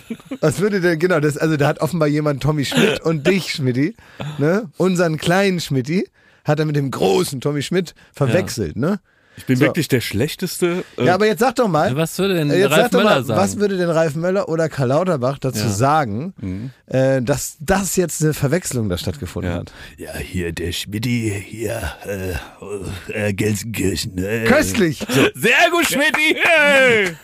[0.40, 3.94] Was würde denn, genau, das, also da hat offenbar jemand Tommy Schmidt und dich, Schmidti,
[4.38, 4.70] ne?
[4.77, 6.09] Unseren kleinen Schmidti
[6.44, 9.01] hat er mit dem großen Tommy Schmidt verwechselt, ne?
[9.38, 9.64] Ich bin So.
[9.66, 10.83] wirklich der schlechteste.
[10.96, 13.05] Äh, Ja, aber jetzt sag doch mal, was würde denn Äh, Jetzt Ralf sag Möller
[13.16, 13.40] mal, sagen?
[13.40, 15.68] was würde denn Ralf Möller oder Karl Lauterbach dazu Ja.
[15.68, 16.70] sagen, Mhm.
[16.87, 19.59] äh, dass das jetzt eine Verwechslung da stattgefunden Ja.
[19.59, 19.72] hat?
[19.99, 24.16] Ja, hier der Schmidti, hier, äh, äh, Gelsenkirchen.
[24.18, 24.99] Äh, Köstlich!
[25.35, 26.37] Sehr gut, Schmidti!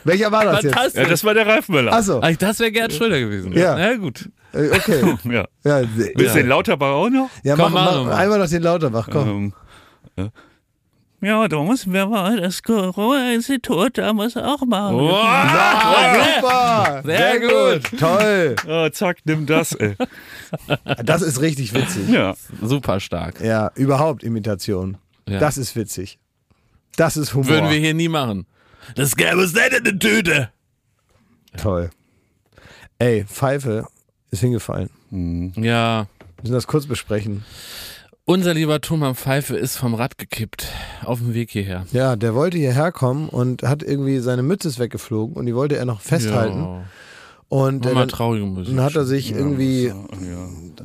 [0.05, 0.97] Welcher war das jetzt?
[0.97, 1.93] Ja, das war der Ralf Möller.
[1.95, 3.53] Achso, Ach, das wäre Gerd Schröder gewesen.
[3.57, 3.75] Ja.
[3.77, 4.29] Na gut.
[4.53, 5.17] okay.
[5.25, 5.47] Ja.
[5.65, 6.35] Ja, Willst du Ja.
[6.35, 7.31] den Lauterbach auch noch?
[7.43, 9.55] ja Komm, mach mach, einmal noch den Lauterbach, komm.
[10.19, 10.31] Ähm,
[11.23, 14.99] ja, da müssen wir mal das Corona-Institut, da muss auch machen.
[15.13, 17.03] Ah, super!
[17.05, 17.99] Sehr gut.
[17.99, 18.57] Toll!
[18.69, 19.97] Ah, zack, nimm das, ey.
[21.05, 22.09] Das ist richtig witzig.
[22.09, 22.35] Ja.
[22.61, 23.41] Super stark.
[23.41, 24.99] Ja, überhaupt Imitation.
[25.29, 25.39] Ja.
[25.39, 26.19] Das ist witzig.
[26.97, 27.49] Das ist Humor.
[27.49, 28.47] Würden wir hier nie machen.
[28.97, 30.51] Das gäbe es nicht in der Tüte.
[31.57, 31.91] Toll.
[32.99, 33.87] Ey, Pfeife
[34.31, 34.91] ist hingefallen.
[35.57, 36.07] Ja.
[36.37, 37.45] Wir müssen das kurz besprechen.
[38.25, 40.69] Unser lieber Thomas Pfeife ist vom Rad gekippt.
[41.05, 41.87] Auf dem Weg hierher.
[41.93, 45.77] Ja, der wollte hierher kommen und hat irgendwie seine Mütze ist weggeflogen und die wollte
[45.77, 46.61] er noch festhalten.
[46.63, 46.83] Ja.
[47.49, 48.77] Und äh, Mach mal dann, traurige Musik.
[48.77, 49.93] dann hat er sich irgendwie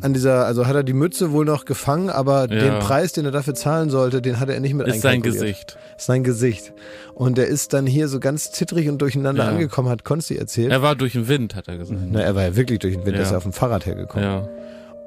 [0.02, 2.60] an dieser, also hat er die Mütze wohl noch gefangen, aber Ja.
[2.60, 5.22] den Preis, den er dafür zahlen sollte, den hat er nicht mit ist sein.
[5.22, 5.78] Gesicht.
[5.96, 6.74] Ist sein Gesicht.
[7.14, 9.50] Und er ist dann hier so ganz zittrig und durcheinander Ja.
[9.52, 10.72] angekommen, hat Konsti erzählt.
[10.72, 12.02] Er war durch den Wind, hat er gesagt.
[12.12, 13.22] Na, er war ja wirklich durch den Wind, Ja.
[13.22, 14.26] er ist ja auf dem Fahrrad hergekommen.
[14.28, 14.50] Ja.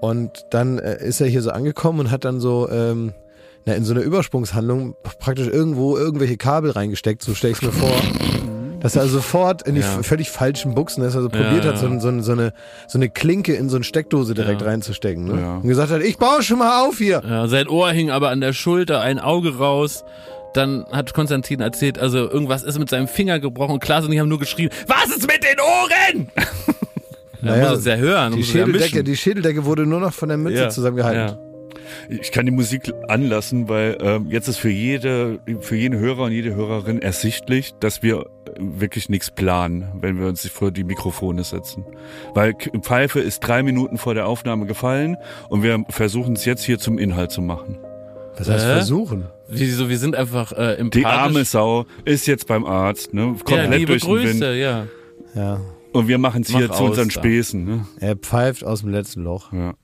[0.01, 3.13] Und dann äh, ist er hier so angekommen und hat dann so ähm,
[3.67, 7.93] na, in so einer Übersprungshandlung praktisch irgendwo irgendwelche Kabel reingesteckt, so stell ich's mir vor.
[8.81, 10.03] Dass er sofort in die Ja.
[10.03, 12.55] völlig falschen Buchsen, dass er so probiert Ja, hat, so, so, so, eine,
[12.89, 14.69] so eine Klinke in so eine Steckdose direkt Ja.
[14.69, 15.25] reinzustecken.
[15.27, 15.39] Ne?
[15.39, 15.57] Ja.
[15.57, 17.21] Und gesagt hat, ich baue schon mal auf hier.
[17.29, 20.03] Ja, sein Ohr hing aber an der Schulter, ein Auge raus.
[20.55, 24.31] Dann hat Konstantin erzählt, also irgendwas ist mit seinem Finger gebrochen Klaas und ich haben
[24.31, 26.31] nur geschrien, was ist mit den Ohren?
[27.43, 30.29] Er Naja, muss es ja hören, Die ja Schädeldecke, die Schädeldecke wurde nur noch von
[30.29, 31.37] der Mütze Ja, zusammengehalten.
[31.37, 31.39] ja.
[32.09, 36.33] Ich kann die Musik anlassen, weil ähm, jetzt ist für jede, für jeden Hörer und
[36.33, 38.25] jede Hörerin ersichtlich, dass wir äh,
[38.59, 41.85] wirklich nichts planen, wenn wir uns vor die Mikrofone setzen.
[42.35, 45.17] Weil Pfeife ist drei Minuten vor der Aufnahme gefallen
[45.49, 47.79] und wir versuchen es jetzt hier zum Inhalt zu machen.
[48.37, 48.73] Was heißt Hä?
[48.75, 49.25] versuchen?
[49.49, 51.01] Wieso, wir sind einfach äh, empathisch.
[51.03, 53.23] Die arme Sau ist jetzt beim Arzt, ne?
[53.23, 54.25] ja, Komplett liebe durch den Wind.
[54.41, 54.87] Grüße, ja.
[55.35, 55.61] Ja.
[55.93, 57.15] Und wir machen es hier Mach zu aus unseren da.
[57.15, 57.87] Späßen, ne?
[57.99, 59.53] Er pfeift aus dem letzten Loch.
[59.53, 59.75] Ja.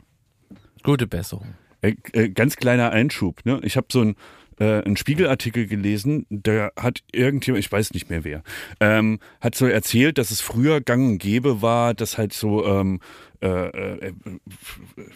[0.83, 1.55] Gute Besserung.
[1.81, 3.61] Äh, äh, ganz kleiner Einschub, ne?
[3.62, 4.16] Ich habe so ein
[4.59, 8.42] äh, einen Spiegelartikel gelesen, da hat irgendjemand, ich weiß nicht mehr wer,
[8.81, 13.01] ähm, hat so erzählt, dass es früher gang und gäbe war, dass halt so, ähm,
[13.42, 14.12] äh, äh,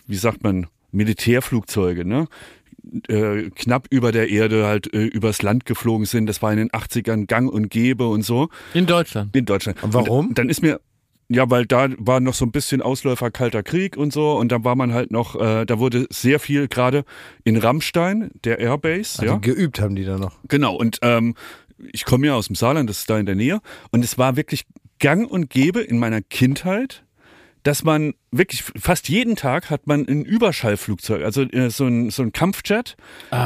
[0.07, 2.27] wie sagt man, Militärflugzeuge, ne?
[3.09, 6.27] Äh, knapp über der Erde halt äh, übers Land geflogen sind.
[6.27, 8.49] Das war in den 80ern gang und gäbe und so.
[8.75, 9.35] In Deutschland.
[9.37, 9.83] In Deutschland.
[9.83, 10.29] Und warum?
[10.29, 10.81] Und dann ist mir,
[11.29, 14.65] ja, weil da war noch so ein bisschen Ausläufer Kalter Krieg und so und da
[14.65, 17.05] war man halt noch, äh, da wurde sehr viel gerade
[17.45, 19.39] in Rammstein, der Airbase, Also ja.
[19.39, 20.39] geübt haben die da noch.
[20.49, 21.35] Genau, und ähm,
[21.93, 23.61] ich komme ja aus dem Saarland, das ist da in der Nähe.
[23.91, 24.65] Und es war wirklich
[24.99, 27.05] gang und gäbe in meiner Kindheit,
[27.63, 32.23] dass man wirklich fast jeden Tag hat man ein Überschallflugzeug, also äh, so ein, so
[32.23, 32.97] ein Kampfjet,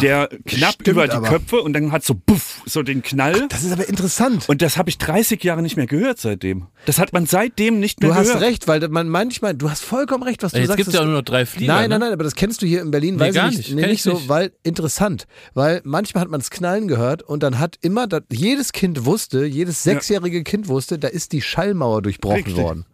[0.02, 1.28] der knapp über die aber.
[1.28, 3.46] Köpfe und dann hat so buff, so den Knall.
[3.48, 4.48] Das ist aber interessant.
[4.48, 6.66] Und das habe ich 30 Jahre nicht mehr gehört seitdem.
[6.86, 8.42] Das hat man seitdem nicht mehr Du hast gehört.
[8.42, 10.76] recht, weil man manchmal, du hast vollkommen recht, was du Jetzt sagst.
[10.78, 11.72] gibt es ja das- auch nur noch drei Flieger.
[11.72, 12.06] Nein, nein, ne?
[12.06, 13.74] nein, aber das kennst du hier in Berlin, Nee, weiß gar ich nicht.
[13.74, 14.28] nee, nicht ich so, nicht.
[14.28, 18.72] weil interessant, weil manchmal hat man es knallen gehört und dann hat immer, das, jedes
[18.72, 22.56] Kind wusste, jedes sechsjährige Kind wusste, da ist die Schallmauer durchbrochen Richtig.
[22.56, 22.84] worden.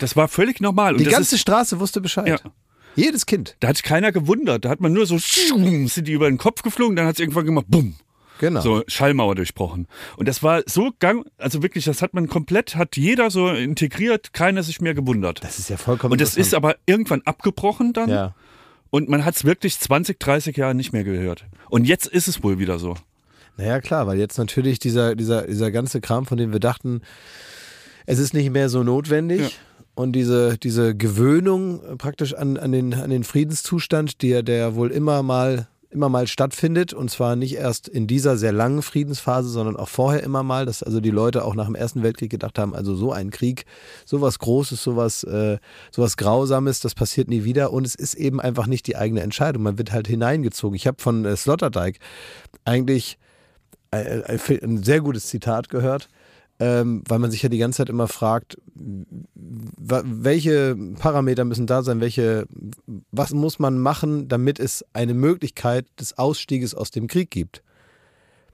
[0.00, 0.92] Das war völlig normal.
[0.92, 2.28] Und Die das ganze ist, Straße wusste Bescheid.
[2.28, 2.38] Ja.
[2.96, 3.56] Jedes Kind.
[3.60, 4.64] da hat keiner gewundert.
[4.64, 7.46] Da hat man nur so, sind die über den Kopf geflogen, dann hat es irgendwann
[7.46, 7.94] gemacht, bumm.
[8.40, 8.62] Genau.
[8.62, 9.86] So Schallmauer durchbrochen.
[10.16, 14.32] Und das war so gang, also wirklich, das hat man komplett, hat jeder so integriert,
[14.32, 15.44] keiner sich mehr gewundert.
[15.44, 18.08] Das ist ja vollkommen Und das ist aber irgendwann abgebrochen dann.
[18.08, 18.34] Ja.
[18.88, 21.44] Und man hat es wirklich 20, 30 Jahre nicht mehr gehört.
[21.68, 22.96] Und jetzt ist es wohl wieder so.
[23.58, 27.02] Naja, klar, weil jetzt natürlich dieser, dieser, dieser ganze Kram, von dem wir dachten,
[28.06, 29.40] es ist nicht mehr so notwendig.
[29.40, 29.48] Ja.
[29.94, 34.90] Und diese, diese Gewöhnung äh, praktisch an, an, den, an den Friedenszustand, der, der wohl
[34.90, 39.76] immer mal, immer mal stattfindet, und zwar nicht erst in dieser sehr langen Friedensphase, sondern
[39.76, 42.74] auch vorher immer mal, dass also die Leute auch nach dem Ersten Weltkrieg gedacht haben,
[42.74, 43.64] also so ein Krieg,
[44.06, 45.58] sowas Großes, sowas, äh,
[45.90, 47.72] sowas Grausames, das passiert nie wieder.
[47.72, 49.64] Und es ist eben einfach nicht die eigene Entscheidung.
[49.64, 50.76] Man wird halt hineingezogen.
[50.76, 51.98] Ich habe von äh, Sloterdijk
[52.64, 53.18] eigentlich
[53.90, 56.08] ein, ein, ein sehr gutes Zitat gehört,
[56.60, 58.58] ähm, weil man sich ja die ganze Zeit immer fragt,
[59.34, 62.46] welche Parameter müssen da sein, welche,
[63.10, 67.62] was muss man machen, damit es eine Möglichkeit des Ausstieges aus dem Krieg gibt.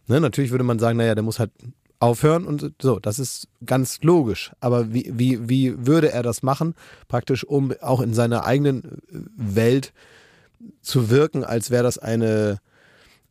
[0.07, 1.51] Ne, natürlich würde man sagen, naja, der muss halt
[1.99, 4.53] aufhören und so, das ist ganz logisch.
[4.61, 6.77] Aber wie, wie, wie würde er das machen,
[7.09, 9.03] praktisch, um auch in seiner eigenen
[9.37, 9.93] Welt
[10.81, 12.61] zu wirken, als wäre das eine,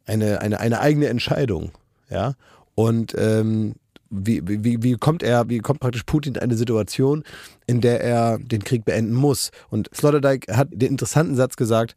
[0.06, 1.72] eine, eine, eine eigene Entscheidung.
[2.10, 2.34] Ja.
[2.74, 3.76] Und ähm,
[4.10, 7.24] wie, wie, wie kommt er, wie kommt praktisch Putin in eine Situation,
[7.68, 9.52] in der er den Krieg beenden muss?
[9.70, 11.96] Und Sloterdijk hat den interessanten Satz gesagt: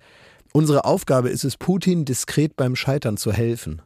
[0.52, 3.82] Unsere Aufgabe ist es, Putin diskret beim Scheitern zu helfen.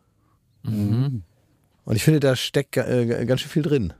[1.84, 3.92] Und ich finde, da steckt äh, ganz schön viel drin.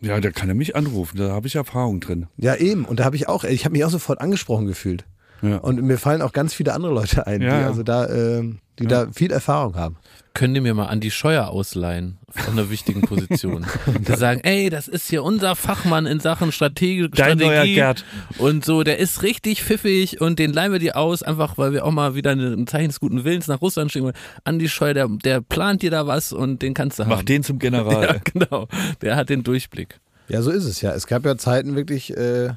[0.00, 2.26] Ja, da kann er mich anrufen, da habe ich Erfahrung drin.
[2.38, 2.84] Ja, eben.
[2.84, 5.04] Und da habe ich auch, ich habe mich auch sofort angesprochen gefühlt.
[5.42, 5.58] Ja.
[5.58, 8.86] Und mir fallen auch ganz viele andere Leute ein, Ja, die also da, ähm, die
[8.86, 9.96] da viel Erfahrung haben.
[10.32, 13.66] Könnt ihr mir mal Andi Scheuer ausleihen von einer wichtigen Position?
[14.08, 18.04] Die sagen, ey, das ist hier unser Fachmann in Sachen Strategie, Dein neuer Strategie Gerd.
[18.38, 21.84] und so, der ist richtig pfiffig und den leihen wir dir aus, einfach weil wir
[21.84, 24.04] auch mal wieder ein Zeichen des guten Willens nach Russland schicken.
[24.04, 24.16] wollen.
[24.44, 27.10] Andi Scheuer, der, der plant dir da was und den kannst du haben.
[27.10, 27.90] Mach den zum General.
[28.00, 28.68] Ja, genau.
[29.02, 29.98] Der hat den Durchblick.
[30.28, 30.92] Ja, so ist es ja.
[30.92, 32.50] Es gab ja Zeiten wirklich, äh,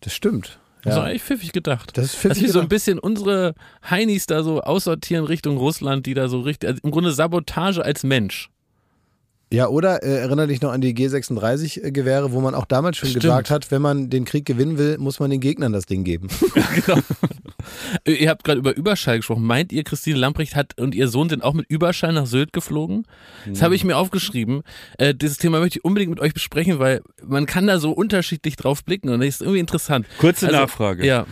[0.00, 0.58] das stimmt.
[0.86, 1.02] Das Ja.
[1.02, 1.96] ist eigentlich pfiffig gedacht.
[1.98, 2.68] Das ist pfiffig Dass wir so ein gedacht.
[2.70, 3.54] bisschen unsere
[3.90, 8.04] Heinis da so aussortieren Richtung Russland, die da so richtig, also im Grunde Sabotage als
[8.04, 8.50] Mensch.
[9.52, 13.22] Ja, oder äh, erinnere dich noch an die G36-Gewehre, wo man auch damals schon Stimmt.
[13.22, 16.28] gesagt hat, wenn man den Krieg gewinnen will, muss man den Gegnern das Ding geben.
[16.86, 16.98] Genau.
[18.04, 19.44] Äh, Ihr habt gerade über Überschall gesprochen.
[19.44, 23.06] Meint ihr, Christine Lamprecht hat und ihr Sohn sind auch mit Überschall nach Sylt geflogen?
[23.46, 24.62] Das habe ich mir aufgeschrieben.
[24.98, 28.56] Äh, dieses Thema möchte ich unbedingt mit euch besprechen, weil man kann da so unterschiedlich
[28.56, 30.06] drauf blicken und das ist irgendwie interessant.
[30.18, 31.06] Kurze Also, Nachfrage.
[31.06, 31.26] Ja.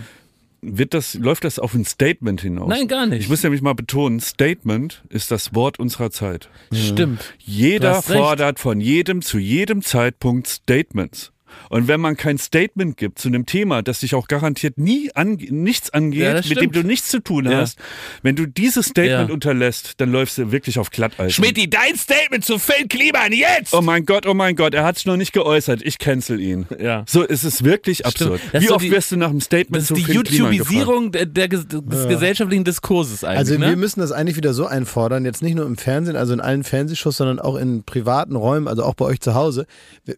[0.67, 2.69] Wird das, läuft das auf ein Statement hinaus?
[2.69, 3.21] Nein, gar nicht.
[3.21, 6.49] Ich muss nämlich mal betonen, Statement ist das Wort unserer Zeit.
[6.73, 7.35] Stimmt.
[7.39, 11.34] Jeder fordert von jedem zu jedem Zeitpunkt Statements.
[11.71, 15.35] Und wenn man kein Statement gibt zu einem Thema, das dich auch garantiert nie an,
[15.51, 17.59] nichts angeht, Ja, das mit dem du nichts zu tun Ja.
[17.59, 17.79] hast,
[18.23, 19.35] wenn du dieses Statement Ja.
[19.35, 21.33] unterlässt, dann läufst du wirklich auf Glatteis.
[21.35, 23.73] Schmidti, dein Statement zu Phil Kliman jetzt!
[23.75, 25.81] Oh mein Gott, oh mein Gott, er hat es noch nicht geäußert.
[25.83, 26.67] Ich cancel ihn.
[26.79, 27.05] Ja.
[27.09, 28.41] So, es ist wirklich absurd.
[28.53, 30.23] Das Wie ist oft die- wirst du nach einem Statement Das zu ist die Finn
[30.23, 30.73] Kliman gefragt?
[30.73, 33.39] YouTubisierung der, der, des gesellschaftlichen Diskurses eigentlich.
[33.39, 33.69] Also ne?
[33.71, 36.65] wir müssen das eigentlich wieder so einfordern, jetzt nicht nur im Fernsehen, also in allen
[36.65, 39.67] Fernsehshows, sondern auch in privaten Räumen, also auch bei euch zu Hause.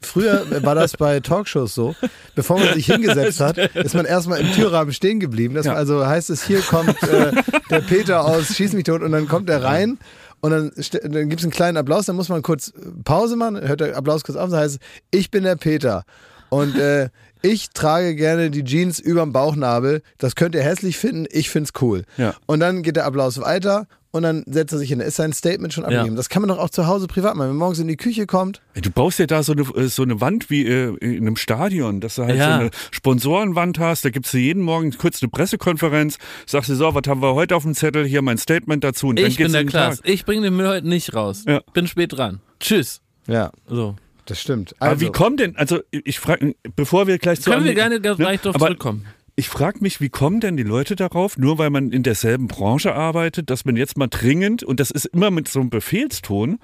[0.02, 1.94] Früher war das bei Talkshows so,
[2.34, 5.54] bevor man sich hingesetzt hat, ist man erstmal im Türrahmen stehen geblieben.
[5.54, 5.74] Das Ja.
[5.74, 7.32] also heißt es, hier kommt äh,
[7.70, 9.98] der Peter aus Schieß mich tot und dann kommt er rein
[10.40, 12.72] und dann, dann gibt es einen kleinen Applaus, dann muss man kurz
[13.04, 16.04] Pause machen, hört der Applaus kurz auf, dann heißt es, ich bin der Peter
[16.50, 17.08] und äh,
[17.42, 20.02] ich trage gerne die Jeans überm Bauchnabel.
[20.18, 22.04] Das könnt ihr hässlich finden, ich find's cool.
[22.16, 22.34] Ja.
[22.46, 25.00] Und dann geht der Applaus weiter und dann setzt er sich hin.
[25.00, 26.16] Ist sein Statement schon abgegeben.
[26.16, 27.48] Das kann man doch auch zu Hause privat machen.
[27.48, 30.02] Wenn man morgens in die Küche kommt, Du baust ja da so eine, äh, so
[30.02, 32.54] eine Wand wie äh, in einem Stadion, dass du halt Ja.
[32.56, 34.04] so eine Sponsorenwand hast.
[34.04, 37.54] Da gibst du jeden Morgen kurz eine Pressekonferenz, sagst du so, was haben wir heute
[37.56, 40.00] auf dem Zettel, hier mein Statement dazu und dann Ich bin der Klaas.
[40.04, 41.44] Ich bringe den Müll heute nicht raus.
[41.46, 41.60] Ja.
[41.72, 42.40] Bin spät dran.
[42.60, 43.00] Tschüss.
[43.28, 43.96] ja, So.
[44.26, 44.74] das stimmt.
[44.78, 48.00] Aber Also, wie kommen denn, also ich frage, bevor wir gleich zu Können wir gerne
[48.00, 48.38] gleich ne?
[48.38, 49.06] drauf Aber zurückkommen.
[49.38, 52.94] Ich frage mich, wie kommen denn die Leute darauf, nur weil man in derselben Branche
[52.94, 56.58] arbeitet, dass man jetzt mal dringend, und das ist immer mit so einem Befehlston,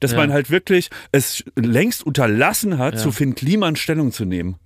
[0.00, 0.16] dass Ja.
[0.18, 3.00] man halt wirklich es längst unterlassen hat, Ja.
[3.00, 4.56] zu Finn Kliman Stellung zu nehmen.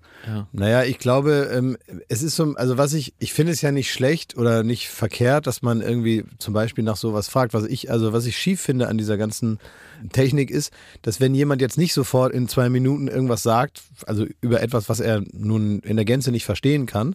[0.53, 3.91] Naja, ich glaube, ähm, es ist so, also was ich, ich finde es ja nicht
[3.91, 7.55] schlecht oder nicht verkehrt, dass man irgendwie zum Beispiel nach sowas fragt.
[7.55, 9.59] Was ich, also was ich schief finde an dieser ganzen
[10.13, 10.71] Technik ist,
[11.03, 15.01] dass wenn jemand jetzt nicht sofort in zwei Minuten irgendwas sagt, also über etwas, was
[15.01, 17.15] er nun in der Gänze nicht verstehen kann,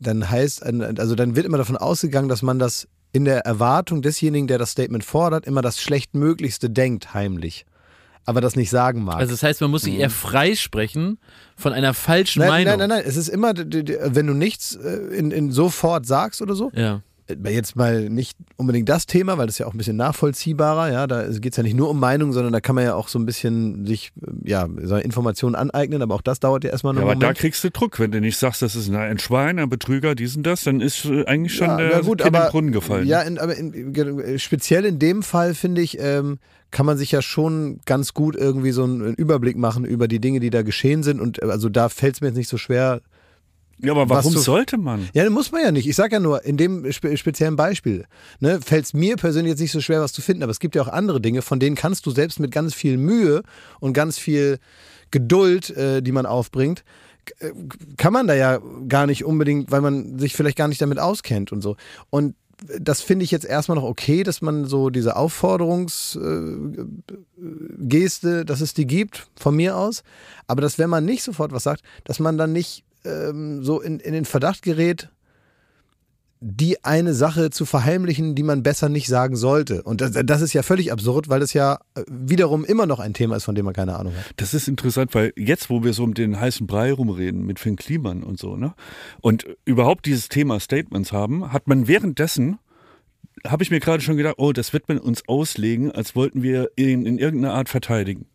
[0.00, 4.46] dann heißt, also dann wird immer davon ausgegangen, dass man das in der Erwartung desjenigen,
[4.46, 7.66] der das Statement fordert, immer das Schlechtmöglichste denkt, heimlich.
[8.26, 9.16] Aber das nicht sagen mag.
[9.16, 11.18] Also das heißt, man muss sich eher freisprechen
[11.56, 12.78] von einer falschen nein, Meinung.
[12.78, 13.04] nein, nein, nein.
[13.06, 17.02] Es ist immer, wenn du nichts äh, in, in sofort sagst oder so, Ja.
[17.30, 20.92] Äh, jetzt mal nicht unbedingt das Thema, weil das ist ja auch ein bisschen nachvollziehbarer,
[20.92, 23.08] ja, da geht es ja nicht nur um Meinung, sondern da kann man ja auch
[23.08, 26.94] so ein bisschen sich, äh, ja, so Informationen aneignen, aber auch das dauert ja erstmal
[26.94, 27.38] Ja, einen aber da Moment.
[27.38, 27.98] kriegst du Druck.
[27.98, 31.04] Wenn du nicht sagst, das ist ein Schwein, ein Betrüger, dies und das, dann ist
[31.04, 33.06] äh, eigentlich schon ja, der gut, Kind in aber, den Brunnen gefallen.
[33.06, 36.38] Ja, in, aber in, speziell in dem Fall, finde ich, ähm,
[36.70, 40.40] kann man sich ja schon ganz gut irgendwie so einen Überblick machen über die Dinge,
[40.40, 43.00] die da geschehen sind und also da fällt es mir jetzt nicht so schwer,
[43.82, 45.08] Ja, aber warum du- sollte man?
[45.14, 45.88] Ja, muss man ja nicht.
[45.88, 48.04] Ich sage ja nur, in dem spe speziellen Beispiel
[48.40, 50.42] ne, fällt es mir persönlich jetzt nicht so schwer, was zu finden.
[50.42, 52.96] Aber es gibt ja auch andere Dinge, von denen kannst du selbst mit ganz viel
[52.96, 53.42] Mühe
[53.80, 54.58] und ganz viel
[55.10, 56.84] Geduld, äh, die man aufbringt,
[57.40, 57.50] äh,
[57.96, 61.52] kann man da ja gar nicht unbedingt, weil man sich vielleicht gar nicht damit auskennt
[61.52, 61.76] und so.
[62.10, 62.34] Und
[62.78, 68.60] das finde ich jetzt erstmal noch okay, dass man so diese Aufforderungsgeste, äh, Geste, dass
[68.60, 70.02] es die gibt, von mir aus.
[70.46, 74.00] Aber dass, wenn man nicht sofort was sagt, dass man dann nicht ähm, so in,
[74.00, 75.08] in den Verdacht gerät,
[76.42, 79.82] die eine Sache zu verheimlichen, die man besser nicht sagen sollte.
[79.82, 83.12] Und das, das ist ja völlig absurd, weil das ja äh, wiederum immer noch ein
[83.12, 84.24] Thema ist, von dem man keine Ahnung hat.
[84.36, 87.76] Das ist interessant, weil jetzt, wo wir so um den heißen Brei rumreden mit Finn
[87.76, 88.74] Kliman und so, ne?
[89.20, 92.58] Und überhaupt dieses Thema Statements haben, hat man währenddessen,
[93.46, 96.70] habe ich mir gerade schon gedacht, oh, das wird man uns auslegen, als wollten wir
[96.76, 98.26] ihn in irgendeiner Art verteidigen.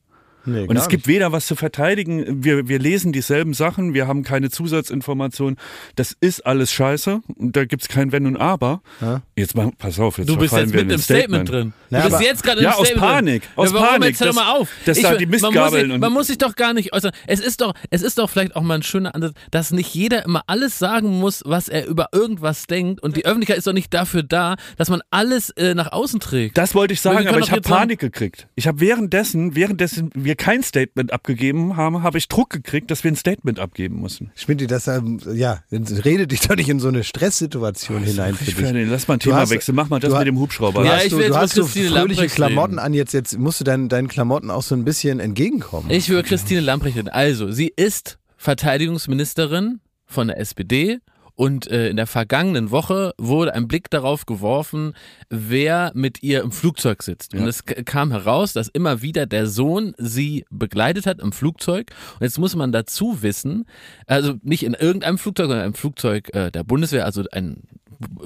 [0.45, 4.23] Nee, Und es gibt weder was zu verteidigen, wir, wir lesen dieselben Sachen, wir haben
[4.23, 5.57] keine Zusatzinformationen.
[5.95, 8.81] Das ist alles scheiße und da gibt's kein Wenn und Aber.
[9.01, 9.21] Ja.
[9.35, 11.73] Jetzt mal, pass auf, jetzt Du bist jetzt wir mit in im ein Statement, drin.
[11.89, 13.51] Du Ja, bist aber- jetzt gerade Ja, aus Statement Panik, drin.
[13.55, 14.69] aus ja, warum Panik, Jetzt hör mal auf.
[14.85, 17.11] dass da die man, muss Mistgabeln sich, und- man muss sich doch gar nicht äußern.
[17.27, 20.23] Es ist doch, es ist doch vielleicht auch mal ein schöner Ansatz, dass nicht jeder
[20.25, 23.01] immer alles sagen muss, was er über irgendwas denkt.
[23.01, 26.57] Und die Öffentlichkeit ist doch nicht dafür da, dass man alles äh, nach außen trägt.
[26.57, 28.47] Das wollte ich sagen, aber ich habe sagen- Panik gekriegt.
[28.55, 33.11] Ich habe währenddessen, währenddessen wir kein Statement abgegeben haben, habe ich Druck gekriegt, dass wir
[33.11, 34.31] ein Statement abgeben müssen.
[34.35, 38.55] Schmidt, das, ähm, ja, rede dich doch nicht in so eine Stresssituation hinein für Ich
[38.55, 38.63] dich.
[38.63, 39.75] werde- Lass mal ein Du Thema hast- wechseln.
[39.75, 40.81] Mach mal das du mit dem Hubschrauber.
[40.81, 42.79] Du Ja, hast, ich so, will du jetzt hast so Christine fröhliche Lamprecht Klamotten reden.
[42.85, 45.89] an, jetzt, jetzt musst du deinen, deinen Klamotten auch so ein bisschen entgegenkommen.
[45.89, 47.09] Ich will Christine Lamprecht reden.
[47.09, 50.99] Also, sie ist Verteidigungsministerin von der SPD
[51.35, 54.93] und äh, in der vergangenen Woche wurde ein Blick darauf geworfen,
[55.29, 57.33] wer mit ihr im Flugzeug sitzt.
[57.33, 61.91] Und es kam heraus, dass immer wieder der Sohn sie begleitet hat im Flugzeug.
[62.15, 63.65] Und jetzt muss man dazu wissen,
[64.07, 67.63] also nicht in irgendeinem Flugzeug, sondern im Flugzeug äh, der Bundeswehr, also ein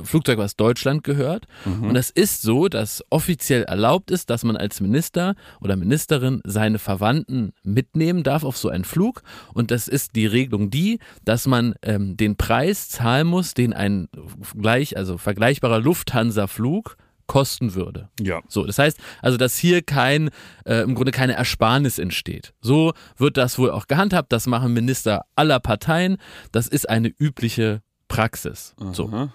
[0.04, 1.45] Flugzeug, was Deutschland gehört.
[1.82, 6.80] Und es ist so, dass offiziell erlaubt ist, dass man als Minister oder Ministerin seine
[6.80, 9.22] Verwandten mitnehmen darf auf so einen Flug.
[9.54, 14.09] Und das ist die Regelung die, dass man ähm, den Preis zahlen muss, den ein
[14.59, 18.09] gleich, also vergleichbarer Lufthansa-Flug kosten würde.
[18.19, 18.41] Ja.
[18.47, 20.31] So, das heißt also, dass hier kein,
[20.65, 22.53] äh, im Grunde keine Ersparnis entsteht.
[22.59, 24.31] So wird das wohl auch gehandhabt.
[24.31, 26.17] Das machen Minister aller Parteien.
[26.51, 28.75] Das ist eine übliche Praxis.
[28.91, 29.07] So.
[29.09, 29.33] Aha.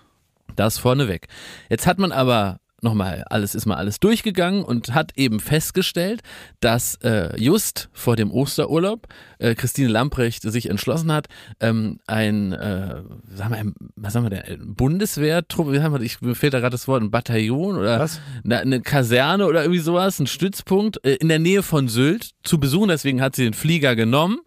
[0.56, 1.28] Das vorneweg.
[1.70, 6.22] Jetzt hat man aber nochmal, alles ist mal alles durchgegangen und hat eben festgestellt,
[6.60, 11.26] dass äh, just vor dem Osterurlaub äh, Christine Lamprecht sich entschlossen hat,
[11.58, 13.02] ähm, ein, äh,
[13.34, 16.54] sagen wir, ein, was sagen wir denn, ein Bundeswehrtrupp, wie haben wir, ich, mir fehlt
[16.54, 18.08] da gerade das Wort, ein Bataillon oder
[18.44, 22.60] eine, eine Kaserne oder irgendwie sowas, ein Stützpunkt äh, in der Nähe von Sylt zu
[22.60, 22.88] besuchen.
[22.88, 24.38] Deswegen hat sie den Flieger genommen.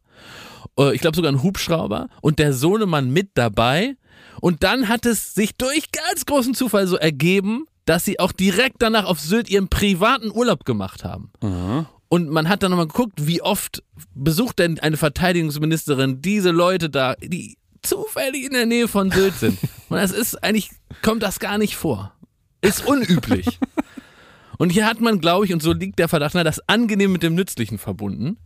[0.80, 3.98] Äh, ich glaube sogar einen Hubschrauber und der Sohnemann mit dabei.
[4.40, 8.76] Und dann hat es sich durch ganz großen Zufall so ergeben, dass sie auch direkt
[8.80, 11.32] danach auf Sylt ihren privaten Urlaub gemacht haben.
[12.10, 13.82] Und man hat dann nochmal geguckt, wie oft
[14.14, 19.58] besucht denn eine Verteidigungsministerin diese Leute da, die zufällig in der Nähe von Sylt sind.
[19.90, 20.70] Und das ist eigentlich,
[21.02, 22.14] kommt das gar nicht vor.
[22.62, 23.60] Ist unüblich.
[24.58, 27.22] und hier hat man, glaube ich, und so liegt der Verdacht, na, das Angenehm mit
[27.22, 28.38] dem Nützlichen verbunden.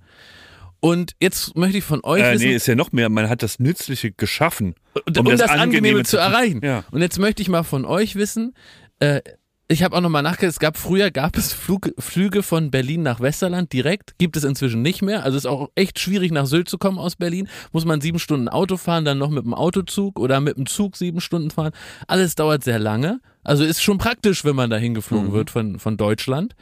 [0.82, 3.08] Und jetzt möchte ich von euch Äh, wissen, nee, ist ja noch mehr.
[3.08, 4.76] Man hat das Nützliche geschaffen.
[5.08, 6.60] um, das, Angenehme, zu erreichen.
[6.62, 6.84] Ja.
[6.92, 8.54] Und jetzt möchte ich mal von euch wissen,
[9.02, 9.22] äh,
[9.68, 13.22] ich habe auch nochmal nachgedacht, es gab früher gab es Flug, Flüge von Berlin nach
[13.22, 15.24] Westerland direkt, gibt es inzwischen nicht mehr.
[15.24, 17.48] Also ist auch echt schwierig nach Sylt zu kommen aus Berlin.
[17.72, 20.98] Muss man sieben Stunden Auto fahren, dann noch mit dem Autozug oder mit dem Zug
[20.98, 21.72] sieben Stunden fahren.
[22.08, 23.22] Alles dauert sehr lange.
[23.46, 25.34] Also ist schon praktisch, wenn man dahin geflogen Mhm.
[25.34, 26.54] wird von, von Deutschland.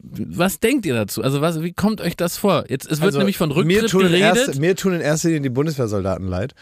[0.00, 1.22] Was denkt ihr dazu?
[1.22, 2.64] Also was, wie kommt euch das vor?
[2.68, 4.36] Jetzt, es wird Also, nämlich von mir Rücktritt tun, in geredet.
[4.36, 6.54] erster, mir tun in erster Linie die Bundeswehrsoldaten leid.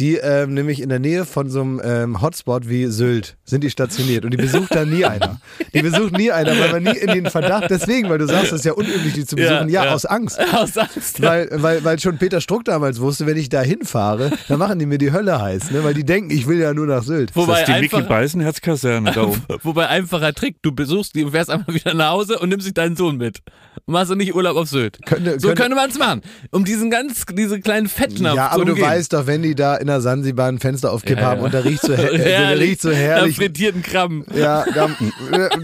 [0.00, 3.70] Die ähm, nämlich in der Nähe von so einem ähm, Hotspot wie Sylt sind die
[3.70, 5.40] stationiert und die besucht da nie einer.
[5.74, 8.60] Die besucht nie einer, weil man nie in den Verdacht, deswegen, weil du sagst, es
[8.60, 9.94] ist ja unüblich, die zu Ja, besuchen, ja, ja.
[9.94, 10.40] aus Angst.
[10.52, 11.28] Aus Angst, ja.
[11.28, 14.86] Weil, weil, weil schon Peter Struck damals wusste, wenn ich da hinfahre, dann machen die
[14.86, 15.84] mir die Hölle heiß, ne?
[15.84, 17.30] weil die denken, ich will ja nur nach Sylt.
[17.30, 19.42] Das Wobei ist die Mickey einfach, Beisenherz-Kaserne da oben.
[19.62, 22.74] Wobei einfacher Trick, du besuchst die und fährst einfach wieder nach Hause und nimmst dich
[22.74, 23.40] deinen Sohn mit.
[23.86, 24.98] Und machst du nicht Urlaub auf Sylt.
[25.04, 26.22] Könnte- so könnte- könnte man es machen.
[26.50, 28.86] Um diesen ganz, diese kleinen Fettnapf Ja, zu aber du umgehen.
[28.86, 31.44] weißt doch, wenn die da in der Sansibar ein Fenster auf Kipp Ja, haben ja.
[31.46, 33.36] und da riecht so, her äh, herrlich, riecht so Nach herrlich.
[33.36, 34.24] frittierten Krabben.
[34.34, 34.88] Ja, da,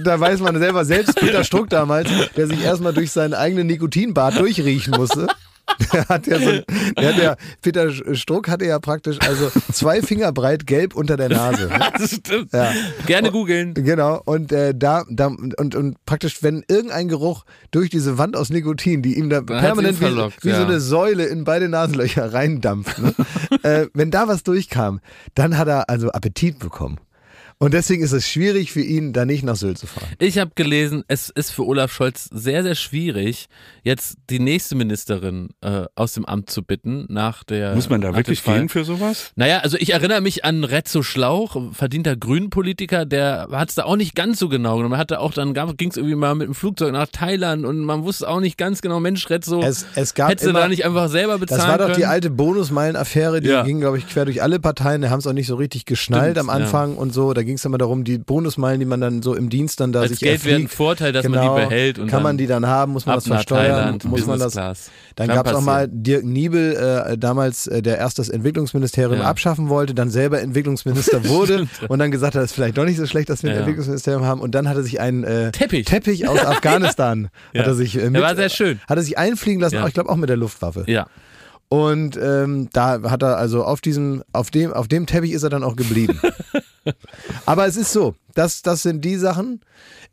[0.05, 4.39] da weiß man selber, selbst Peter Struck damals, der sich erstmal durch seinen eigenen Nikotinbad
[4.39, 5.27] durchriechen musste.
[5.93, 6.51] Der hat ja so,
[6.99, 11.29] der hat ja, Peter Struck hatte ja praktisch also zwei Finger breit gelb unter der
[11.29, 11.71] Nase.
[11.97, 12.53] Das stimmt.
[12.53, 12.73] Ja.
[13.07, 13.75] Gerne googeln.
[13.75, 18.51] Genau, und äh, da, da und, und praktisch, wenn irgendein Geruch durch diese Wand aus
[18.51, 20.67] Nikotin, die ihm da Dann permanent ihn wie, verlockt, wie so ja.
[20.67, 23.15] eine Säule in beide Nasenlöcher reindampft, ne?
[23.63, 25.01] äh, wenn da was durchkam,
[25.35, 26.99] dann hat er also Appetit bekommen.
[27.59, 30.09] Und deswegen ist es schwierig für ihn, da nicht nach Sylt zu fahren.
[30.19, 33.47] Ich habe gelesen, es ist für Olaf Scholz sehr, sehr schwierig,
[33.83, 37.75] jetzt die nächste Ministerin äh, aus dem Amt zu bitten, nach der.
[37.75, 39.33] Muss man da wirklich gehen für sowas?
[39.37, 43.97] Naja, also ich erinnere mich an Rezzo Schlauch, verdienter Grünenpolitiker, der hat es da auch
[43.97, 44.95] nicht ganz so genau genommen.
[44.95, 48.03] Er hatte auch, dann ging es irgendwie mal mit dem Flugzeug nach Thailand und man
[48.05, 50.85] wusste auch nicht ganz genau, Mensch, Rezzo, Es, es gab hättest du immer, da nicht
[50.85, 51.97] einfach selber bezahlen das war doch können?
[51.97, 53.63] die alte Bonusmeilen-Affäre, die Ja.
[53.63, 55.01] ging, glaube ich, quer durch alle Parteien.
[55.01, 57.33] Da haben es auch nicht so richtig geschnallt Stimmt, am Anfang und so.
[57.33, 60.01] Da ging es immer darum, die Bonusmeilen, die man dann so im Dienst dann da
[60.01, 60.75] Als sich Geld wäre ein erfliegt.
[60.75, 63.27] Vorteil, dass genau, man die behält und kann man die dann haben, muss man das
[63.27, 64.53] versteuern, Thailand, muss man das.
[64.53, 64.91] Class.
[65.15, 65.89] Dann gab es auch mal.
[65.91, 66.75] Dirk Niebel,
[67.09, 69.25] äh, damals äh, der erst das Entwicklungsministerium Ja.
[69.25, 72.99] abschaffen wollte, dann selber Entwicklungsminister wurde und dann gesagt hat, es ist vielleicht doch nicht
[72.99, 73.61] so schlecht, dass wir ein Ja.
[73.61, 74.41] Entwicklungsministerium haben.
[74.43, 75.87] Und dann hat er sich einen äh, Teppich.
[75.87, 77.61] Teppich aus Afghanistan Ja.
[77.61, 78.81] hat er sich äh, mit, war sehr schön.
[78.89, 80.85] hat er sich einfliegen lassen, auch, ich glaube auch mit der Luftwaffe.
[80.89, 81.07] Ja.
[81.69, 85.51] Und ähm, da hat er also auf diesem, auf dem, auf dem Teppich ist er
[85.51, 86.21] dann auch geblieben.
[87.47, 89.61] Aber es ist so, das, das sind die Sachen.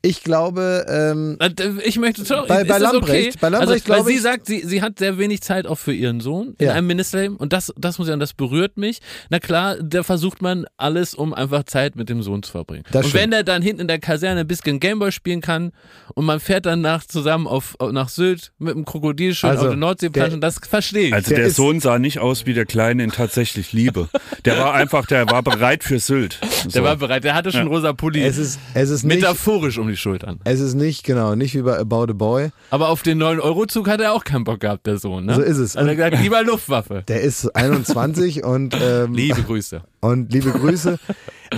[0.05, 1.49] Ich glaube, ähm, Äh,
[1.85, 2.45] Ich möchte schon.
[2.45, 3.37] Bei- bei Lamprecht- okay?
[3.39, 5.77] bei Lamprecht also, weil glaube sie ich- sagt, sie, sie hat sehr wenig Zeit auch
[5.79, 6.73] für ihren Sohn in Ja.
[6.73, 8.99] einem Ministerium und das, das muss ich sagen, das berührt mich.
[9.29, 12.83] Na klar, da versucht man alles, um einfach Zeit mit dem Sohn zu verbringen.
[12.91, 13.23] Das und stimmt.
[13.23, 15.71] wenn der dann hinten in der Kaserne ein bisschen Gameboy spielen kann
[16.15, 19.69] und man fährt dann nach, zusammen auf, nach Sylt mit dem Krokodil schön Also, auf
[19.69, 21.13] der Nordsee der- planschen, das verstehe ich.
[21.13, 24.09] Also Der der, Sohn sah nicht aus wie der Kleine in tatsächlich Liebe.
[24.43, 26.39] Der war einfach, der war bereit für Sylt.
[26.63, 26.69] So.
[26.71, 28.21] der war bereit, der hatte schon rosa Pulli.
[28.21, 30.39] es ist, es ist nicht, metaphorisch um die Schultern.
[30.43, 32.49] es ist nicht, genau, nicht wie bei About a Boy.
[32.69, 35.25] Aber auf den 9-Euro-Zug hat er auch keinen Bock gehabt, der Sohn.
[35.25, 35.35] Ne?
[35.35, 35.75] So ist es.
[35.75, 37.03] Hat er gesagt, lieber Luftwaffe.
[37.07, 39.81] Der ist 21 und, ähm, Liebe Grüße.
[40.01, 40.99] und liebe Grüße.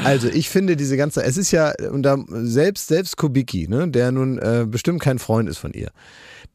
[0.03, 4.11] Also ich finde diese ganze, es ist ja, und da, selbst, selbst Kubicki, ne, der
[4.11, 5.89] nun äh, bestimmt kein Freund ist von ihr,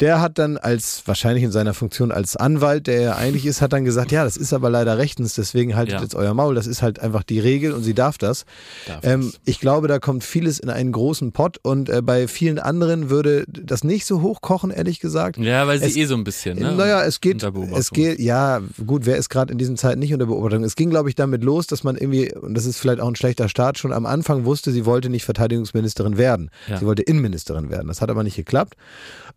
[0.00, 3.72] der hat dann als, wahrscheinlich in seiner Funktion als Anwalt, der er eigentlich ist, hat
[3.72, 6.02] dann gesagt, ja, das ist aber leider rechtens, deswegen haltet Ja.
[6.02, 8.44] jetzt euer Maul, das ist halt einfach die Regel und sie darf das.
[8.86, 12.58] Darf ähm, ich glaube, da kommt vieles in einen großen Pott und äh, bei vielen
[12.58, 15.36] anderen würde das nicht so hochkochen, ehrlich gesagt.
[15.38, 16.74] Ja, weil sie Es- eh so ein bisschen, ne?
[16.74, 20.26] Naja, es geht, es geht, ja, gut, wer ist gerade in diesen Zeiten nicht unter
[20.26, 20.64] Beobachtung?
[20.64, 23.16] Es ging, glaube ich, damit los, dass man irgendwie, und das ist vielleicht auch ein
[23.16, 26.50] schlechter Start, schon am Anfang wusste, sie wollte nicht Verteidigungsministerin werden.
[26.68, 26.78] Ja.
[26.78, 27.88] Sie wollte Innenministerin werden.
[27.88, 28.74] Das hat aber nicht geklappt,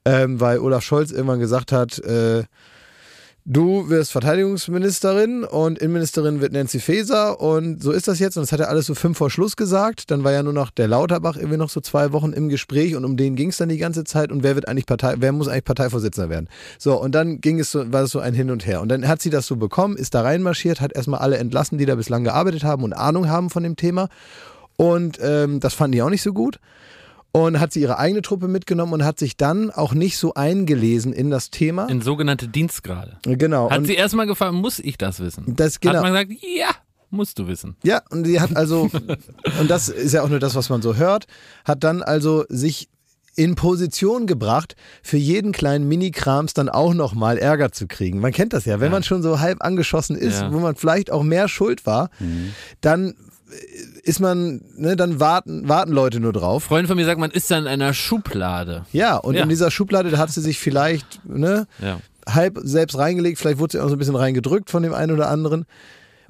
[0.06, 2.44] ähm, weil Olaf Scholz irgendwann gesagt hat, äh,
[3.46, 8.38] Du wirst Verteidigungsministerin und Innenministerin wird Nancy Faeser und so ist das jetzt.
[8.38, 10.12] Und das hat er alles so fünf vor Schluss gesagt.
[10.12, 13.04] Dann war ja nur noch der Lauterbach irgendwie noch so zwei Wochen im Gespräch und
[13.04, 14.32] um den ging es dann die ganze Zeit.
[14.32, 16.48] Und wer wird eigentlich Partei, wer muss eigentlich Parteivorsitzender werden?
[16.80, 18.80] So, und dann ging es so, war es so ein Hin und Her.
[18.80, 21.86] Und dann hat sie das so bekommen, ist da reinmarschiert, hat erstmal alle entlassen, die
[21.86, 24.08] da bislang gearbeitet haben und Ahnung haben von dem Thema.
[24.78, 26.60] Und ähm, das fanden die auch nicht so gut
[27.34, 31.12] und hat sie ihre eigene Truppe mitgenommen und hat sich dann auch nicht so eingelesen
[31.12, 31.88] in das Thema.
[31.90, 33.18] In sogenannte Dienstgrade.
[33.24, 33.70] genau.
[33.70, 35.56] Hat und sie erstmal gefragt, muss ich das wissen?
[35.56, 35.96] das genau.
[35.96, 36.70] Hat man gesagt, ja,
[37.10, 37.76] musst du wissen.
[37.84, 38.90] Ja, und sie hat also,
[39.60, 41.26] und das ist ja auch nur das, was man so hört,
[41.66, 42.88] hat dann also sich
[43.36, 48.20] in Position gebracht, für jeden kleinen Mini-Krams dann auch nochmal Ärger zu kriegen.
[48.20, 48.92] Man kennt das ja, wenn Ja.
[48.92, 50.54] man schon so halb angeschossen ist, Ja.
[50.54, 52.12] wo man vielleicht auch mehr schuld war,
[52.82, 53.16] dann
[54.04, 56.66] ist man, ne, dann warten, warten Leute nur drauf.
[56.66, 58.86] Freunde von mir sagen, man ist dann in einer Schublade.
[58.92, 59.44] Ja, und Ja.
[59.44, 62.00] in dieser Schublade, da hat sie sich vielleicht, ne, Ja.
[62.28, 65.30] halb selbst reingelegt, vielleicht wurde sie auch so ein bisschen reingedrückt von dem einen oder
[65.30, 65.66] anderen.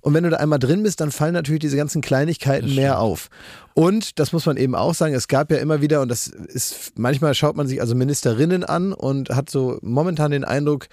[0.01, 3.29] Und wenn du da einmal drin bist, dann fallen natürlich diese ganzen Kleinigkeiten mehr auf.
[3.73, 6.91] Und das muss man eben auch sagen, es gab ja immer wieder, und das ist,
[6.97, 10.87] manchmal schaut man sich also Ministerinnen an und hat so momentan den Eindruck,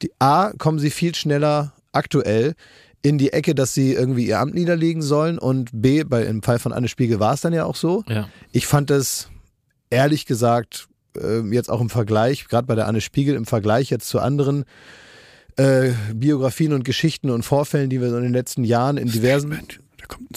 [0.00, 2.54] die A, kommen sie viel schneller aktuell
[3.04, 6.58] in die Ecke, dass sie irgendwie ihr Amt niederlegen sollen und B, bei, im Fall
[6.58, 8.02] von Anne Spiegel war es dann ja auch so.
[8.08, 8.30] Ja.
[8.50, 9.28] Ich fand es
[9.90, 10.88] ehrlich gesagt
[11.20, 14.64] äh, jetzt auch im Vergleich, gerade bei der Anne Spiegel, im Vergleich jetzt zu anderen
[15.56, 19.60] äh, Biografien und Geschichten und Vorfällen, die wir so in den letzten Jahren in diversen,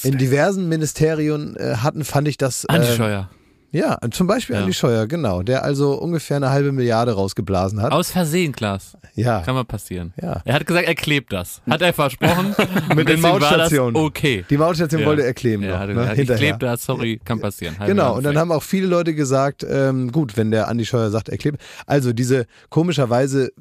[0.03, 2.65] in diversen Ministerien äh, hatten, fand ich das.
[2.65, 3.30] Andi äh, Scheuer.
[3.72, 4.61] Ja, zum Beispiel Ja.
[4.61, 7.91] Andi Scheuer, genau, der also ungefähr eine halbe Milliarde rausgeblasen hat.
[7.91, 8.97] Aus Versehen, Klaas.
[9.13, 9.41] ja.
[9.41, 10.13] Kann mal passieren.
[10.22, 10.41] Ja.
[10.45, 11.61] Er hat gesagt, er klebt das.
[11.70, 12.55] Hat er versprochen.
[12.95, 13.95] Mit den Mautsstationen.
[13.95, 14.45] Okay.
[14.49, 15.07] Die Mautstation Ja.
[15.07, 17.78] wollte er kleben Ja, noch, er ne, ich klebe das, sorry, kann passieren.
[17.78, 21.09] Halbe Genau, und dann haben auch viele Leute gesagt, ähm, gut, wenn der Andi Scheuer
[21.11, 21.61] sagt, er klebt.
[21.86, 23.51] Also diese komischerweise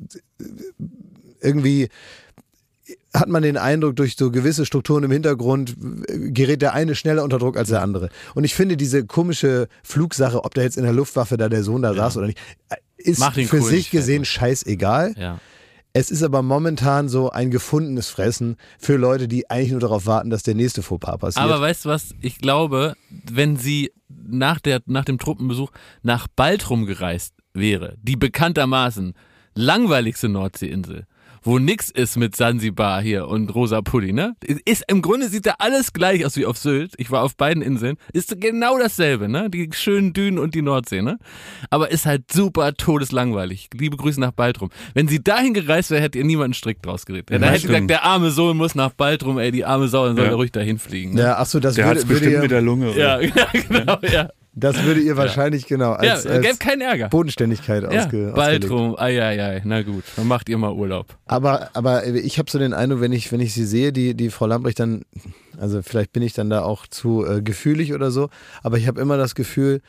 [0.41, 0.45] äh,
[1.43, 1.89] irgendwie
[3.13, 5.77] hat man den Eindruck, durch so gewisse Strukturen im Hintergrund
[6.09, 8.11] äh, gerät der eine schneller unter Druck als der andere.
[8.35, 11.83] Und ich finde diese komische Flugsache, ob da jetzt in der Luftwaffe da der Sohn
[11.83, 14.27] da saß oder nicht, äh, ist für cool sich gesehen ne?
[14.27, 15.15] scheißegal.
[15.19, 15.41] Ja.
[15.93, 20.29] Es ist aber momentan so ein gefundenes Fressen für Leute, die eigentlich nur darauf warten,
[20.29, 21.45] dass der nächste Fauxpas passiert.
[21.45, 22.15] Aber weißt du was?
[22.21, 25.71] Ich glaube, wenn sie nach, der, nach dem Truppenbesuch
[26.03, 29.15] nach Baltrum gereist wäre, die bekanntermaßen
[29.55, 31.07] langweiligste Nordseeinsel,
[31.47, 34.35] wo nix ist mit Sansibar hier und rosa Pulli, ne?
[34.65, 36.93] Ist, Im Grunde sieht da alles gleich aus wie auf Sylt.
[36.99, 37.97] Ich war auf beiden Inseln.
[38.13, 39.49] Ist genau dasselbe, ne?
[39.49, 41.19] Die schönen Dünen und die Nordsee, ne?
[41.71, 43.69] Aber ist halt super todeslangweilig.
[43.75, 44.71] Liebe Grüße nach Baltrum.
[44.95, 47.31] Wenn sie dahin gereist wäre, hätte ihr niemand einen Strick draus gedreht.
[47.31, 47.91] Ja, da Ja, hätte gesagt, stimmt.
[47.91, 50.31] der arme Sohn muss nach Baltrum, ey, die arme Sau, dann soll Ja.
[50.33, 51.15] er ruhig dahin fliegen.
[51.15, 51.21] Ne?
[51.23, 52.99] ja, ach so, das Der hat es würde, würde bestimmt ihr, mit der Lunge.
[52.99, 54.29] Ja, ja, genau, ja.
[54.57, 57.09] Das würde ihr wahrscheinlich genau als, ja, als gäbe keinen Ärger.
[57.09, 58.35] Bodenständigkeit Ja, ausge, ausgelegt.
[58.35, 61.17] Baltrum, ei, ei, ei, na gut, dann macht ihr mal Urlaub.
[61.27, 64.31] Aber, aber ich habe so den Eindruck, wenn ich, wenn ich sie sehe, die, die
[64.31, 65.03] Frau Lambrecht, dann,
[65.59, 68.31] also vielleicht bin ich dann da auch zu äh, gefühlig oder so,
[68.63, 69.83] aber ich habe immer das Gefühl,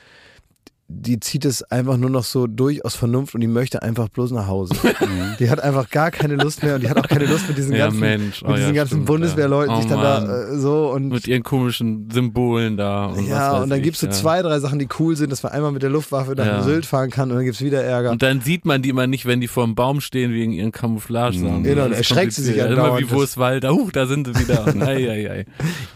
[0.89, 4.31] die zieht es einfach nur noch so durch aus Vernunft und die möchte einfach bloß
[4.31, 4.73] nach Hause.
[5.39, 7.73] die hat einfach gar keine Lust mehr und die hat auch keine Lust mit diesen
[7.75, 8.41] Ja, ganzen, Mensch.
[8.41, 9.81] mit Oh, diesen ja, ganzen stimmt, Bundeswehrleuten ja.
[9.81, 10.27] sich Oh, dann Mann.
[10.27, 13.99] da äh, so und Mit ihren komischen Symbolen da und ja, und dann ich, gibt's
[13.99, 14.13] so ja.
[14.13, 16.63] zwei, drei Sachen, die cool sind, dass man einmal mit der Luftwaffe nach Ja.
[16.63, 18.11] Sylt fahren kann und dann gibt's wieder Ärger.
[18.11, 20.71] Und dann sieht man die immer nicht, wenn die vor dem Baum stehen wegen ihren
[20.71, 21.63] Camouflage-Sachen.
[21.63, 22.88] Genau, Das dann erschreckt sie sich kompliziert.
[22.88, 23.71] Immer wie wo ist Walter?
[23.73, 24.65] Huch, da sind sie wieder.
[24.88, 25.45] ei, ei, ei.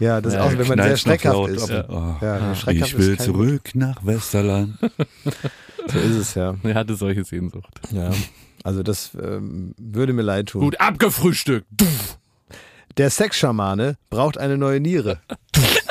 [0.00, 1.70] ja, das ist Ja, auch, wenn man sehr noch schreckhaft ist.
[1.70, 2.16] oh.
[2.20, 2.54] Ja, Ah.
[2.54, 4.74] schreckhaft Ich will zurück nach Westerland.
[5.88, 6.54] So ist es ja.
[6.62, 7.80] Er hatte solche Sehnsucht.
[7.90, 8.12] Ja,
[8.62, 10.60] also das ähm, würde mir leid tun.
[10.60, 11.66] Gut, abgefrühstückt.
[12.98, 15.20] Der Sexschamane braucht eine neue Niere.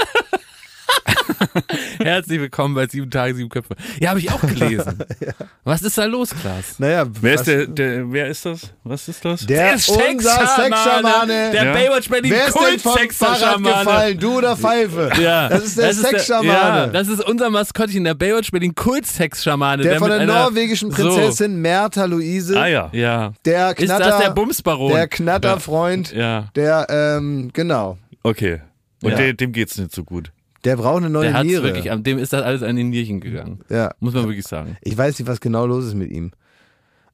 [2.00, 3.76] Herzlich willkommen bei Sieben Tage, Sieben Köpfe.
[4.00, 5.00] Ja, habe ich auch gelesen.
[5.64, 6.80] Was ist da los, Klaas?
[6.80, 8.74] Naja, Wer ist der, der, wer ist das?
[8.84, 9.46] Was ist das?
[9.46, 11.52] Der unser Sexschamane.
[11.52, 11.74] Der Ja.
[11.74, 13.80] Baywatch Berlin Wer ist denn vom Fahrrad Kult-Sexschamane.
[13.86, 14.20] gefallen?
[14.20, 15.12] Du oder Pfeife?
[15.22, 16.48] Ja, Das ist der Sexschamane.
[16.50, 19.84] ja, das ist unser Maskottchen, der Baywatch Berlin Kult-Sexschamane.
[19.84, 22.60] Der von der mit einer- norwegischen Prinzessin Mertha Luise.
[22.60, 22.90] Ah ja.
[22.92, 23.34] So, ja.
[23.46, 24.94] Der Ist Knatter, das der Bumsbaron?
[24.94, 26.50] der Knatterfreund, Ja.
[26.56, 27.98] der, ähm, genau.
[28.24, 28.62] Okay.
[29.04, 29.18] Und Ja.
[29.18, 30.32] dem, dem geht's nicht so gut.
[30.64, 31.64] Der braucht eine neue Der Niere.
[31.64, 33.62] wirklich, dem ist das alles an die Nierchen gegangen.
[33.70, 33.92] ja.
[34.00, 34.78] Muss man wirklich sagen.
[34.82, 36.32] Ich weiß nicht, was genau los ist mit ihm.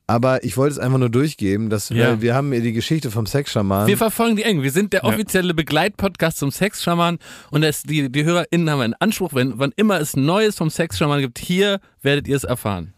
[0.09, 2.07] Aber ich wollte es einfach nur durchgeben, dass Ja.
[2.09, 3.87] weil wir haben hier die Geschichte vom Sexschaman.
[3.87, 4.63] Wir verfolgen die eng.
[4.63, 7.19] Wir sind der offizielle Begleitpodcast zum Sexschaman
[7.51, 11.19] und es, die, die HörerInnen haben einen Anspruch, wenn wann immer es Neues vom Sexschaman
[11.19, 12.93] gibt, hier werdet ihr es erfahren.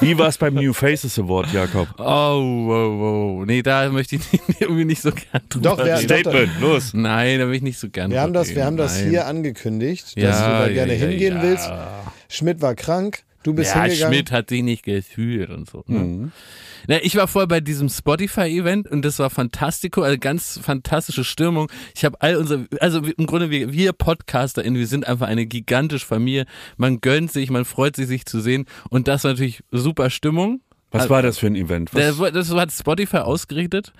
[0.00, 1.88] Wie war's beim New Faces Award, Jakob?
[1.98, 3.00] Oh, wow,
[3.40, 3.46] wow.
[3.46, 4.22] Nee, da möchte ich
[4.60, 6.08] irgendwie nicht so gern drüber Doch, wer- reden.
[6.08, 6.94] Statement, los.
[6.94, 9.10] Nein, da will ich nicht so gern wir haben drüber das, wir haben das reden.
[9.10, 11.42] hier angekündigt, dass Ja, du da gerne ja, hingehen ja.
[11.42, 11.70] willst.
[12.28, 14.14] Schmidt war krank, du bist Ja, hingegangen.
[14.14, 15.84] Schmidt hat sich nicht gefühlt und so.
[15.86, 15.98] Ne?
[15.98, 16.32] Mhm.
[16.88, 21.70] Na, ich war vorher bei diesem Spotify-Event und das war fantastico, also ganz fantastische Stimmung.
[21.94, 26.06] Ich habe all unsere, also im Grunde wir, wir PodcasterInnen, wir sind einfach eine gigantische
[26.06, 26.46] Familie.
[26.76, 30.60] Man gönnt sich, man freut sich, sich zu sehen und das war natürlich super Stimmung.
[30.92, 31.94] Was war das für ein Event?
[31.94, 32.18] Was?
[32.32, 33.92] Das hat Spotify ausgerichtet.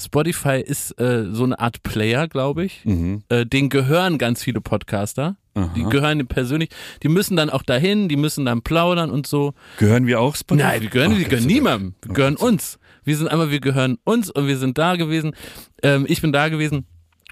[0.00, 2.84] Spotify ist äh, so eine Art Player, glaube ich.
[2.84, 3.22] Mhm.
[3.28, 5.36] Äh, den gehören ganz viele Podcaster.
[5.76, 6.70] Die gehören persönlich.
[7.02, 9.54] Die müssen dann auch dahin, die müssen dann plaudern und so.
[9.78, 10.68] Gehören wir auch Spotify?
[10.68, 11.94] Nein, wir gehören, Ach, wir gehören niemandem.
[12.02, 12.78] Wir gehören uns.
[13.04, 15.34] Wir sind einmal, wir gehören uns und wir sind da gewesen.
[15.82, 16.86] Ähm, ich bin da gewesen.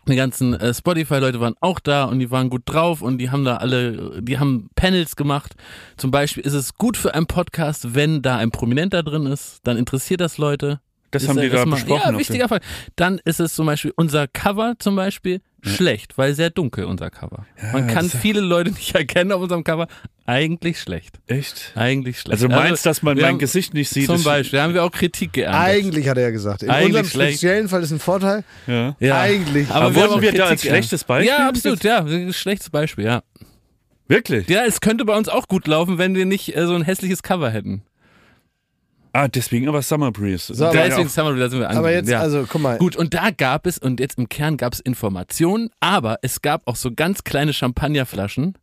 [0.09, 3.45] Die ganzen äh, Spotify-Leute waren auch da und die waren gut drauf und die haben
[3.45, 5.57] da alle, die haben Panels gemacht.
[5.97, 9.77] Zum Beispiel ist es gut für einen Podcast, wenn da ein Prominenter drin ist, dann
[9.77, 10.81] interessiert das Leute.
[11.11, 12.13] Das Ist haben die da besprochen.
[12.13, 12.61] Ja, wichtiger Fall.
[12.95, 17.47] Dann ist es zum Beispiel unser Cover zum Beispiel Schlecht, weil sehr dunkel unser Cover.
[17.73, 19.89] Man kann viele Leute nicht erkennen auf unserem Cover.
[20.27, 21.21] Eigentlich schlecht.
[21.29, 21.73] Echt?
[21.77, 22.33] Eigentlich schlecht.
[22.33, 24.07] Also du meinst, dass man wir mein haben- Gesicht nicht sieht?
[24.07, 25.61] Zum Beispiel, da haben wir auch Kritik geerntet.
[25.61, 26.63] Eigentlich hat er ja gesagt.
[26.65, 27.39] In Eigentlich unserem schlecht.
[27.39, 28.43] speziellen Fall ist ein Vorteil.
[28.67, 28.97] Ja.
[28.99, 29.21] Ja.
[29.21, 29.71] Eigentlich.
[29.71, 31.29] Aber wir haben wurden wir da Kritik als schlechtes Beispiel?
[31.37, 31.99] Ja, absolut, ja.
[32.05, 33.23] Ein Schlechtes Beispiel, ja.
[34.09, 34.49] Wirklich?
[34.49, 37.23] Ja, es könnte bei uns auch gut laufen, wenn wir nicht äh, so ein hässliches
[37.23, 37.83] Cover hätten.
[39.17, 40.53] Ah, deswegen aber Summer Breeze.
[40.55, 42.21] So, aber- Deswegen Summer, da sind wir Aber angekommen, jetzt, ja.
[42.21, 42.77] also guck mal.
[42.79, 46.67] Gut, und da gab es, und jetzt im Kern gab es Informationen, aber es gab
[46.69, 48.55] auch so ganz kleine Champagnerflaschen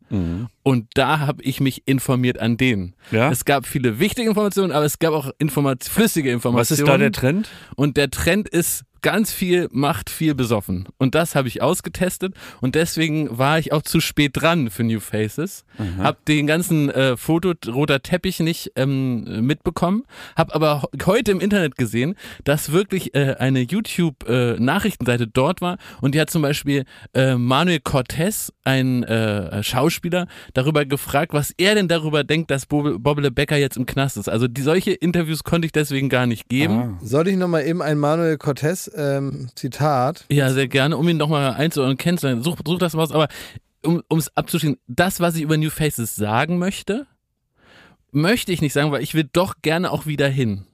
[0.62, 2.94] und da habe ich mich informiert an denen.
[3.10, 3.30] Ja?
[3.32, 6.60] Es gab viele wichtige Informationen, aber es gab auch Informat flüssige Informationen.
[6.60, 7.48] Was ist da der Trend?
[7.74, 10.86] Und der Trend ist ganz viel macht viel besoffen.
[10.98, 14.98] Und das habe ich ausgetestet und deswegen war ich auch zu spät dran für New
[14.98, 15.64] Faces.
[15.98, 21.76] Hab den ganzen äh, Foto roter Teppich nicht ähm, mitbekommen, hab aber heute im Internet
[21.76, 26.84] gesehen, dass wirklich äh, eine YouTube äh, Nachrichtenseite dort war und die hat zum Beispiel
[27.12, 33.02] äh, Manuel Cortez, ein äh, Schauspieler, darüber gefragt, was er denn darüber denkt, dass Bob-
[33.02, 34.28] Bobbele Becker jetzt im Knast ist.
[34.30, 36.74] Also die solche Interviews konnte ich deswegen gar nicht geben.
[36.74, 36.98] Ah.
[37.02, 40.24] Soll ich nochmal eben ein Manuel Cortez ähm, Zitat?
[40.30, 42.42] Ja, sehr gerne, um ihn nochmal einzuordnen, kennenzulernen.
[42.42, 43.28] Such, such das mal aus, aber
[43.82, 47.06] um es abzuschließen, das, was ich über New Faces sagen möchte,
[48.12, 50.64] möchte ich nicht sagen, weil ich will doch gerne auch wieder hin.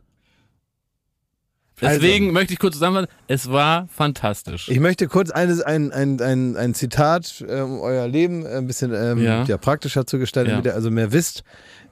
[1.82, 4.68] Deswegen möchte ich kurz zusammenfassen, es war fantastisch.
[4.68, 8.92] Ich möchte kurz eines, ein, ein, ein, ein Zitat, äh, um euer Leben ein bisschen
[8.94, 9.44] ähm, Ja.
[9.44, 9.56] ja.
[9.56, 10.56] praktischer zu gestalten, Ja.
[10.56, 11.42] damit ihr also mehr wisst,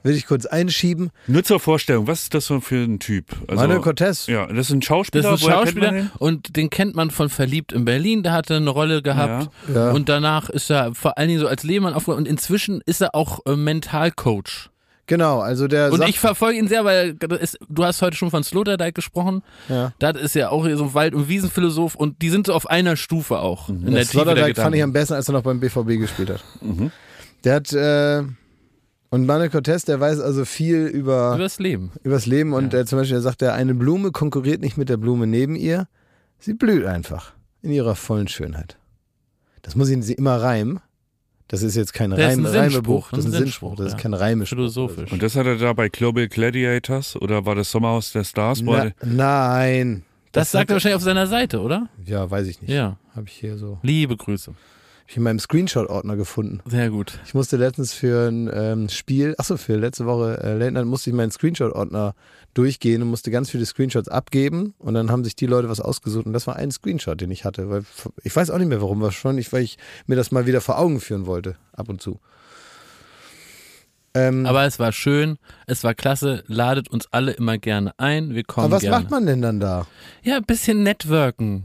[0.03, 1.11] will ich kurz einschieben.
[1.27, 3.25] Nur zur Vorstellung, was ist das für ein Typ?
[3.47, 4.27] Also, Manuel Cortez.
[4.27, 5.23] Ja, das ist ein Schauspieler.
[5.23, 6.11] das ist ein woher kennt man Schauspieler den?
[6.19, 9.49] und den kennt man von Verliebt in Berlin, da hat er eine Rolle gehabt.
[9.73, 9.91] Ja.
[9.91, 13.15] Und danach ist er vor allen Dingen so als Lehmann aufgekommen und inzwischen ist er
[13.15, 14.69] auch äh, Mentalcoach.
[15.07, 18.29] Genau, also der Und sagt, ich verfolge ihn sehr, weil ist, du hast heute schon
[18.29, 19.41] von Sloterdijk gesprochen.
[19.67, 19.91] ja.
[19.97, 22.95] Das ist ja auch so ein Wald- und Wiesenphilosoph und die sind so auf einer
[22.95, 23.69] Stufe auch.
[23.69, 26.29] In der Das der Sloterdijk fand ich am besten, als er noch beim BVB gespielt
[26.29, 26.43] hat.
[27.43, 28.21] Der hat, äh,
[29.09, 31.91] und Manuel Cortez, der weiß also viel über, Über das Leben.
[32.03, 34.97] übers Leben und der zum Beispiel der sagt, der eine Blume konkurriert nicht mit der
[34.97, 35.87] Blume neben ihr,
[36.39, 38.77] sie blüht einfach in ihrer vollen Schönheit.
[39.61, 40.79] Das muss ich sie immer reimen.
[41.47, 43.85] Das ist jetzt kein Das ist Reim, ein Reimebuch, Sinnspruch, das ist ein Sinnspruch, das
[43.87, 43.97] ist ja.
[43.97, 44.55] kein Reimespruch.
[44.55, 45.11] Philosophisch.
[45.11, 48.61] Und das hat er da bei Global Gladiators oder war das Sommerhaus der Stars?
[48.61, 50.03] Na, er- nein.
[50.31, 51.89] Das, sagt hat er wahrscheinlich auf seiner Seite, oder?
[52.05, 52.69] Ja, weiß ich nicht.
[52.69, 52.97] Ja.
[53.15, 53.79] Habe ich hier so.
[53.81, 54.53] Liebe Grüße.
[55.09, 56.59] Ich in meinem Screenshot-Ordner gefunden.
[56.67, 57.19] Sehr gut.
[57.25, 61.09] Ich musste letztens für ein ähm, Spiel, achso, für letzte Woche äh, Late Night, musste
[61.09, 62.13] ich meinen Screenshot-Ordner
[62.53, 66.27] durchgehen und musste ganz viele Screenshots abgeben und dann haben sich die Leute was ausgesucht
[66.27, 67.71] und das war ein Screenshot, den ich hatte.
[67.71, 67.85] Weil
[68.23, 70.99] ich weiß auch nicht mehr warum, wahrscheinlich, weil ich mir das mal wieder vor Augen
[70.99, 72.19] führen wollte, ab und zu.
[74.13, 78.35] Ähm, Aber es war schön, es war klasse, ladet uns alle immer gerne ein.
[78.35, 78.99] Wir kommen aber was gerne.
[78.99, 79.87] macht man denn dann da?
[80.21, 81.63] Ja, ein bisschen networken.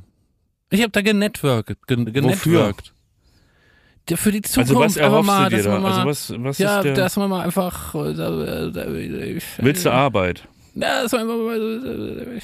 [0.70, 1.76] Ich habe da genetworkt.
[1.86, 2.86] Gen genetworkt.
[2.86, 2.93] Ja,
[4.14, 5.72] für die Zukunft Also was einfach erhoffst mal, du dir dass da?
[5.72, 6.94] man mal, Also was, was ja, ist der...
[6.94, 7.94] dass man mal einfach.
[7.94, 10.46] äh, äh, äh, Willst du Arbeit?
[10.74, 11.88] Ja, das war einfach mal so.
[11.88, 12.40] äh,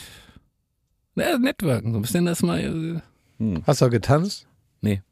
[1.17, 3.03] Ja, Networken, so ein bisschen das mal.
[3.41, 4.47] äh, Hast du auch getanzt?
[4.81, 5.03] Nee.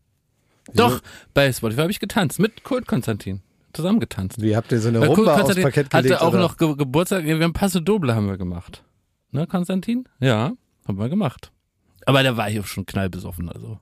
[0.72, 0.88] Wieso?
[0.88, 1.00] Doch,
[1.34, 3.42] bei Spotify habe ich getanzt, mit Kurt Konstantin.
[3.74, 4.40] Zusammen getanzt.
[4.40, 6.10] Wie habt ihr so eine Weil Kurt Rumba aufs Konstantin Parkett gelegt?
[6.12, 6.38] hatte auch oder?
[6.40, 8.82] noch Ge Geburtstag, wir haben Passe Doble haben wir gemacht.
[9.30, 10.08] Ne, Konstantin?
[10.20, 10.52] Ja,
[10.86, 11.52] haben wir gemacht.
[12.06, 13.78] Aber da war ich auch schon knallbesoffen, also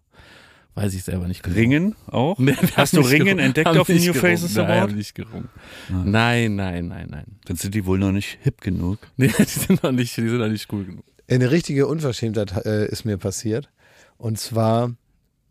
[0.76, 1.56] weiß ich selber nicht genau.
[1.56, 2.38] Ringen auch?
[2.38, 3.38] Nee, Hast du Ringen gerungen.
[3.44, 4.36] entdeckt Haben auf dem New gerungen.
[4.38, 4.80] Faces Nein, Award?
[4.82, 5.48] haben nicht gerungen.
[5.88, 7.24] Nein, nein, nein, nein.
[7.46, 8.98] Dann sind die wohl noch nicht hip genug.
[9.16, 11.04] Nee, die sind noch nicht, die sind noch nicht cool genug.
[11.28, 13.68] Eine richtige Unverschämtheit äh, ist mir passiert.
[14.16, 14.92] Und zwar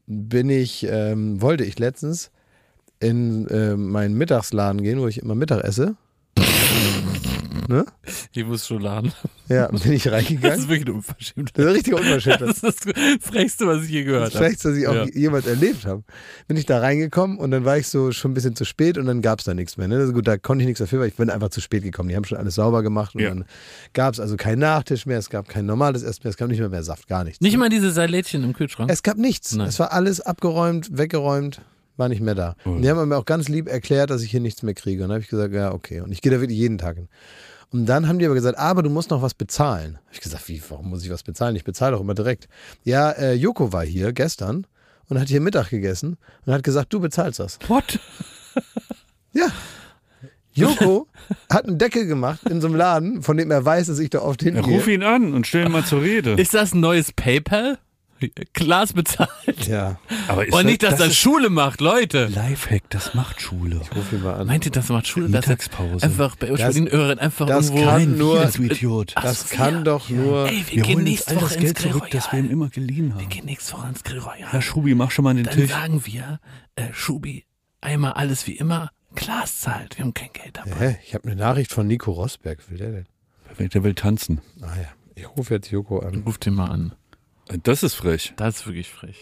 [0.07, 2.32] bin ich, ähm, wollte ich letztens
[2.99, 5.95] in äh, meinen Mittagsladen gehen, wo ich immer Mittag esse.
[7.68, 7.86] ne?
[8.34, 9.11] Ich muss schon laden.
[9.47, 10.59] Ja, bin ich Das reingegangen.
[10.59, 11.57] ist wirklich eine Unverschämtheit.
[11.57, 12.41] Das ist richtig unverschämt.
[12.41, 12.76] Das ist das
[13.22, 14.38] Frechste, was ich je Das gehört habe.
[14.45, 15.05] Schlechteste, was ich auch Ja.
[15.13, 16.03] jemals erlebt habe.
[16.47, 19.05] Bin ich da reingekommen und dann war ich so schon ein bisschen zu spät und
[19.05, 19.88] dann gab es da nichts mehr.
[19.88, 19.97] Ne?
[19.99, 22.09] Das ist gut, da konnte ich nichts dafür, weil ich bin einfach zu spät gekommen.
[22.09, 23.30] Die haben schon alles sauber gemacht und Ja.
[23.30, 23.45] dann
[23.93, 26.59] gab es also keinen Nachtisch mehr, es gab kein normales Essen mehr, es gab nicht
[26.59, 27.41] mehr mehr Saft, gar nichts.
[27.41, 28.89] Nicht mal diese Salätchen im Kühlschrank.
[28.91, 29.53] Es gab nichts.
[29.55, 29.68] Nein.
[29.68, 31.61] Es war alles abgeräumt, weggeräumt,
[31.97, 32.55] war nicht mehr da.
[32.66, 35.03] Und die haben mir auch ganz lieb erklärt, dass ich hier nichts mehr kriege.
[35.03, 36.01] Und dann habe ich gesagt, ja, okay.
[36.01, 37.07] Und ich gehe da wirklich jeden Tag hin.
[37.72, 39.97] Und dann haben die aber gesagt, aber du musst noch was bezahlen.
[40.07, 41.55] Hab ich gesagt, wie, warum muss ich was bezahlen?
[41.55, 42.47] Ich bezahle doch immer direkt.
[42.84, 44.66] Ja, äh, Joko war hier gestern
[45.09, 47.59] und hat hier Mittag gegessen und hat gesagt, du bezahlst das.
[47.68, 47.99] What?
[49.34, 49.47] Ja.
[50.53, 51.07] Joko
[51.51, 54.20] hat einen Deckel gemacht in so einem Laden, von dem er weiß, dass ich da
[54.20, 54.76] oft Ja, hingehe.
[54.78, 56.36] ruf ihn an und stell ihn mal zur Rede.
[56.36, 57.78] Ist das ein neues PayPal?
[58.53, 59.30] Klaas bezahlt.
[59.67, 62.28] Ja, Aber ist Und nicht, dass das, ist Schule macht, Leute.
[62.28, 63.82] Lifehack, das macht Schule.
[63.95, 64.47] ruf ihn mal an.
[64.47, 65.30] Meint ihr, das macht Schule?
[65.30, 66.03] Dass Mittagspause.
[66.05, 67.86] Einfach bei Das- den Öhren einfach das irgendwo.
[67.89, 69.13] kann nur- du Idiot.
[69.21, 69.82] Das kann ja.
[69.82, 70.47] doch nur.
[70.47, 72.32] Ey, wir, Wir gehen holen uns nächste all Woche das ins Geld Grill zurück, das
[72.32, 73.30] wir ihm immer geliehen Wir haben.
[73.30, 74.51] gehen nächste Woche ins Grill Royal.
[74.51, 75.69] Herr Schubi, mach schon mal den Dann Tisch.
[75.71, 76.39] sagen wir,
[76.76, 77.45] äh, Schubi,
[77.82, 79.97] einmal alles wie immer, Klaas zahlt.
[79.97, 80.71] Wir haben kein Geld dabei.
[80.91, 80.97] Hä?
[81.05, 82.59] Ich habe eine Nachricht von Nico Rosberg.
[82.69, 83.05] Will der denn?
[83.73, 84.41] Der will tanzen.
[84.61, 84.88] Ah ja.
[85.17, 86.23] Ich rufe jetzt Joko an.
[86.26, 86.93] Ruf den mal an.
[87.48, 88.34] Das ist frech.
[88.38, 89.18] Das ist wirklich frech.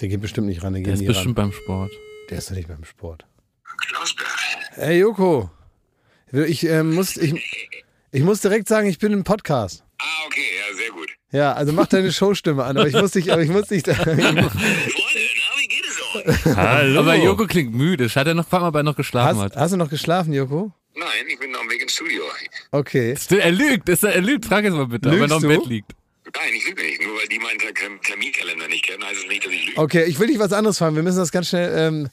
[0.00, 0.74] Der geht bestimmt nicht ran.
[0.74, 1.50] Der, Der ist bestimmt ran.
[1.50, 1.90] beim Sport.
[2.30, 3.24] Der ist doch nicht beim Sport.
[3.78, 4.28] Klausberg.
[4.72, 5.50] Hey Joko.
[6.30, 7.34] Ich, äh, muss, ich,
[8.12, 9.82] ich muss direkt sagen, ich bin im Podcast.
[9.98, 11.08] Ah, okay, ja, sehr gut.
[11.32, 13.82] Ja, also mach deine Showstimme an, aber ich muss dich, aber ich muss dich?
[16.44, 17.00] Hallo.
[17.00, 18.08] Aber Joko klingt müde.
[18.08, 19.56] Hat er noch, frag mal, ob er noch geschlafen Hast, hat.
[19.56, 20.72] hast du noch geschlafen, Joko?
[20.98, 22.24] Nein, ich bin auf dem Weg ins Studio.
[22.72, 23.14] Okay.
[23.30, 24.44] Er lügt, ist er, er lügt.
[24.46, 25.58] Frag jetzt mal bitte, ob er Lügst noch im du?
[25.60, 25.92] Bett liegt.
[26.34, 27.02] Nein, ich lüge nicht.
[27.02, 27.72] Nur weil die meinen Ter-
[28.02, 29.78] Terminkalender nicht kennen, heißt es nicht, dass ich lüge.
[29.80, 30.96] Okay, ich will dich was anderes fragen.
[30.96, 31.72] Wir müssen das ganz schnell.
[31.76, 32.08] Ähm,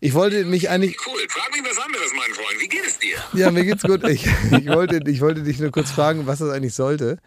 [0.00, 0.96] ich wollte mich eigentlich.
[1.06, 2.60] Cool, frag mich was anderes, mein Freund.
[2.60, 3.16] Wie geht es dir?
[3.32, 4.06] Ja, mir geht's gut.
[4.08, 7.18] Ich, ich, wollte, ich wollte dich nur kurz fragen, was das eigentlich sollte.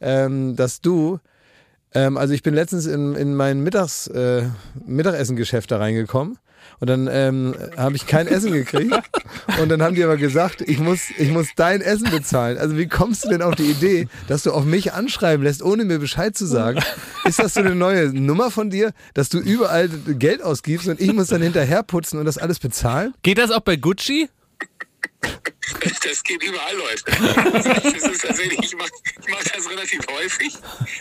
[0.00, 1.18] Ähm, dass du.
[1.94, 4.44] Ähm, also ich bin letztens in, in mein Mittags, äh,
[4.86, 6.38] Mittagessengeschäft da reingekommen
[6.78, 8.94] und dann ähm, habe ich kein Essen gekriegt
[9.60, 12.58] und dann haben die aber gesagt, ich muss, ich muss dein Essen bezahlen.
[12.58, 15.84] Also wie kommst du denn auf die Idee, dass du auf mich anschreiben lässt, ohne
[15.84, 16.80] mir Bescheid zu sagen?
[17.24, 21.12] Ist das so eine neue Nummer von dir, dass du überall Geld ausgibst und ich
[21.12, 23.14] muss dann hinterher putzen und das alles bezahlen?
[23.22, 24.28] Geht das auch bei Gucci?
[26.02, 27.04] Das geht überall, Leute.
[28.00, 28.90] Das ist tatsächlich, ich mache
[29.28, 30.54] mach das relativ häufig.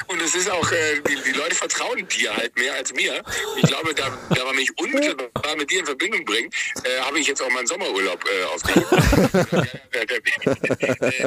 [0.08, 3.24] Und es ist auch, äh, die, die Leute vertrauen dir halt mehr als mir.
[3.58, 6.54] Ich glaube, da, da man mich unmittelbar mit dir in Verbindung bringt,
[6.84, 8.86] äh, habe ich jetzt auch meinen Sommerurlaub äh, aufgegeben.
[9.94, 10.20] der, der,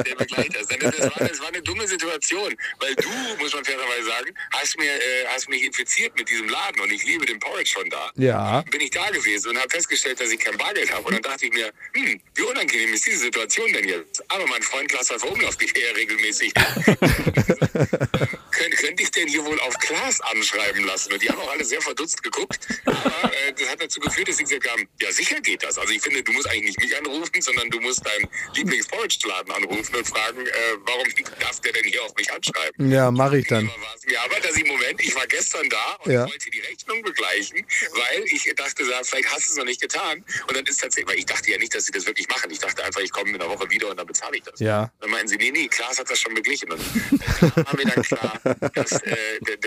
[0.03, 0.67] der, begleitet das.
[0.67, 4.91] Das war, das war eine dumme Situation, weil du, muss man fairerweise sagen, hast, mir,
[4.91, 8.61] äh, hast mich infiziert mit diesem Laden und ich liebe den Porridge schon da Ja.
[8.69, 11.03] bin ich da gewesen und habe festgestellt, dass ich kein Bargeld habe.
[11.07, 14.23] Und dann dachte ich mir, hm, wie unangenehm ist diese Situation denn jetzt?
[14.29, 16.53] Aber mein Freund Klaas hat Umlauf geht ja regelmäßig.
[18.53, 21.11] Könnt, könnte ich denn hier wohl auf Klaas anschreiben lassen?
[21.11, 22.59] Und die haben auch alle sehr verdutzt geguckt.
[22.85, 25.77] Aber äh, das hat dazu geführt, dass sie gesagt haben, ja sicher geht das.
[25.77, 29.95] Also ich finde, du musst eigentlich nicht mich anrufen, sondern du musst deinen Lieblings-Porridge-Laden anrufen
[29.95, 30.51] und fragen, äh,
[30.85, 31.07] warum
[31.39, 32.91] darf der denn hier auf mich anschreiben?
[32.91, 33.65] Ja, mache ich dann.
[34.05, 36.27] Mir aber, dass ich, Moment, ich war gestern da und Ja.
[36.27, 40.23] wollte die Rechnung begleichen, weil ich dachte, vielleicht hast du es noch nicht getan.
[40.47, 42.51] Und dann ist tatsächlich, weil ich dachte ja nicht, dass sie das wirklich machen.
[42.51, 44.59] Ich dachte einfach, ich komme in einer Woche wieder und dann bezahle ich das.
[44.59, 44.91] Ja.
[44.99, 46.71] Dann meinten sie, nee, nee, Klaas hat das schon beglichen.
[46.71, 46.81] Und
[47.41, 48.39] dann war mir dann klar,
[48.73, 49.15] dass, äh,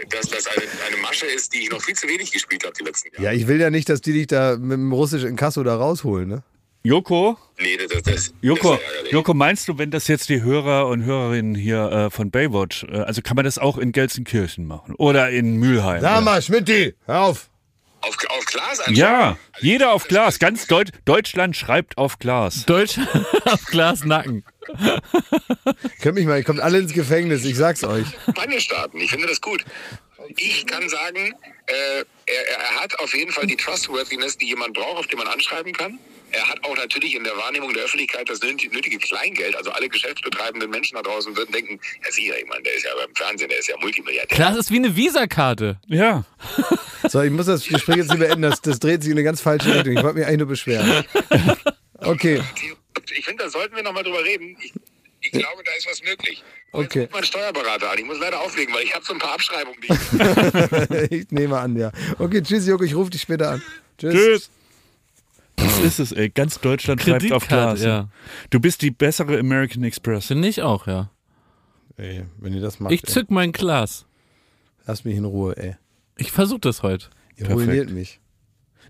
[0.09, 2.85] dass das eine, eine Masche ist, die ich noch viel zu wenig gespielt habe die
[2.85, 3.25] letzten Jahre.
[3.25, 6.29] Ja, ich will ja nicht, dass die dich da mit dem russischen Inkasso da rausholen,
[6.29, 6.43] ne?
[6.87, 9.11] Joko, Nee, das, das, das, Joko, das.
[9.11, 12.99] Joko, meinst du, wenn das jetzt die Hörer und Hörerinnen hier äh, von Baywatch, äh,
[12.99, 16.01] also kann man das auch in Gelsenkirchen machen oder in Mülheim?
[16.01, 17.51] Sag mal, Schmidti, hör auf.
[18.03, 18.17] Auf,
[18.47, 18.95] Klaas anschauen.
[18.95, 22.65] Ja, jeder auf Glas, ganz Deut Deutschland schreibt auf Glas.
[22.67, 22.99] Deutsch
[23.45, 24.45] auf Glas Nacken.
[26.01, 28.07] Könnt mich mal, ihr kommt alle ins Gefängnis, ich sag's euch.
[28.25, 28.99] Kampagne starten.
[28.99, 29.65] Ich finde das gut.
[30.37, 31.35] Ich kann sagen,
[31.67, 35.29] äh, er, er hat auf jeden Fall die Trustworthiness, die jemand braucht, auf den man
[35.29, 35.99] anschreiben kann.
[36.33, 39.57] Er hat auch natürlich in der Wahrnehmung der Öffentlichkeit das nötige Kleingeld.
[39.57, 42.91] Also alle geschäftsbetreibenden Menschen da draußen würden denken, Herr Sieger, ich meine, der ist ja
[42.97, 44.37] beim Fernsehen, der ist ja Multimilliardär.
[44.37, 45.81] Glas ist wie eine Visakarte.
[45.87, 46.25] Ja,
[47.09, 49.41] So, ich muss das Gespräch jetzt hier beenden, das, das dreht sich in eine ganz
[49.41, 49.97] falsche Richtung.
[49.97, 51.05] Ich wollte mich eigentlich nur beschweren.
[51.99, 52.43] Okay,
[53.17, 54.55] Ich finde, da sollten wir nochmal drüber reden.
[54.63, 54.73] Ich,
[55.23, 56.45] ich glaube, da ist was möglich.
[56.73, 56.85] Okay.
[57.01, 57.99] Jetzt ruft mein Steuerberater an.
[57.99, 59.81] Ich muss leider auflegen, weil ich habe so ein paar Abschreibungen.
[59.81, 61.91] Die ich ich nehme an, ja.
[62.19, 63.63] Okay, tschüss, Joko, ich rufe dich später an.
[63.99, 64.15] Tschüss.
[64.15, 64.51] tschüss.
[65.57, 66.29] Das ist es, ey.
[66.31, 67.83] Ganz Deutschland schreibt auf Glas.
[67.83, 68.09] ja.
[68.51, 70.27] Du bist die bessere American Express.
[70.27, 71.11] Finde ich auch, ja.
[71.97, 74.07] Ey, wenn ihr das macht, Ich ey, zück mein Glas.
[74.87, 75.77] lasst mich in Ruhe, ey.
[76.17, 77.07] Ich versuche das heute.
[77.37, 77.69] Ihr Perfekt.
[77.69, 78.21] ruiniert mich.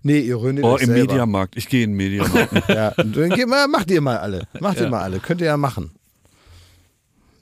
[0.03, 1.11] Nee, ihr ruiniert Oh, euch im selber.
[1.13, 1.57] Mediamarkt.
[1.57, 2.53] Ich gehe in den Mediamarkt.
[2.69, 4.47] Ja, dann geht mal, macht ihr mal alle.
[4.59, 4.89] Macht ihr Ja.
[4.89, 5.19] mal alle.
[5.19, 5.91] Könnt ihr ja machen.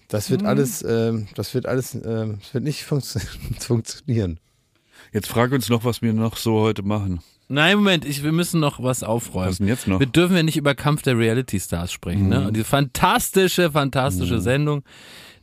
[0.07, 3.19] Das wird alles, ähm, das wird alles, ähm, das wird nicht funktio
[3.59, 4.39] funktionieren.
[5.11, 7.21] Jetzt frag uns noch, was wir noch so heute machen.
[7.48, 9.50] Nein, Moment, ich, wir müssen noch was aufräumen.
[9.50, 10.00] Was denn jetzt noch?
[10.00, 12.48] Wir dürfen ja nicht über Kampf der Reality Stars sprechen, ne?
[12.48, 14.84] Und diese fantastische, fantastische Sendung,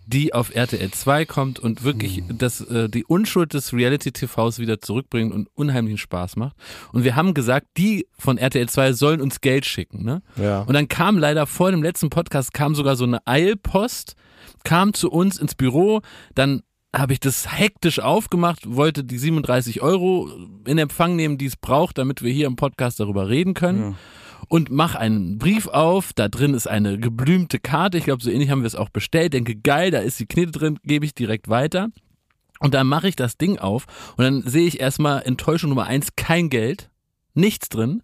[0.06, 5.32] die auf RTL 2 kommt und wirklich das, äh, die Unschuld des Reality-TVs wieder zurückbringt
[5.32, 6.56] und unheimlichen Spaß macht.
[6.92, 10.22] Und wir haben gesagt, die von RTL 2 sollen uns Geld schicken, ne?
[10.36, 10.62] Ja.
[10.62, 14.16] Und dann kam leider vor dem letzten Podcast kam sogar so eine Eilpost,
[14.64, 16.02] kam zu uns ins Büro,
[16.34, 16.62] dann
[16.94, 20.30] habe ich das hektisch aufgemacht, wollte die 37 Euro
[20.66, 23.96] in Empfang nehmen, die es braucht, damit wir hier im Podcast darüber reden können.
[24.48, 26.12] und mach einen Brief auf.
[26.12, 27.96] Da drin ist eine geblümte Karte.
[27.96, 29.32] Ich glaube, so ähnlich haben wir es auch bestellt.
[29.32, 31.88] Denke, geil, da ist die Knete drin, gebe ich direkt weiter.
[32.58, 33.86] Und dann mache ich das Ding auf
[34.16, 36.90] und dann sehe ich erstmal Enttäuschung Nummer eins, kein Geld,
[37.34, 38.02] nichts drin.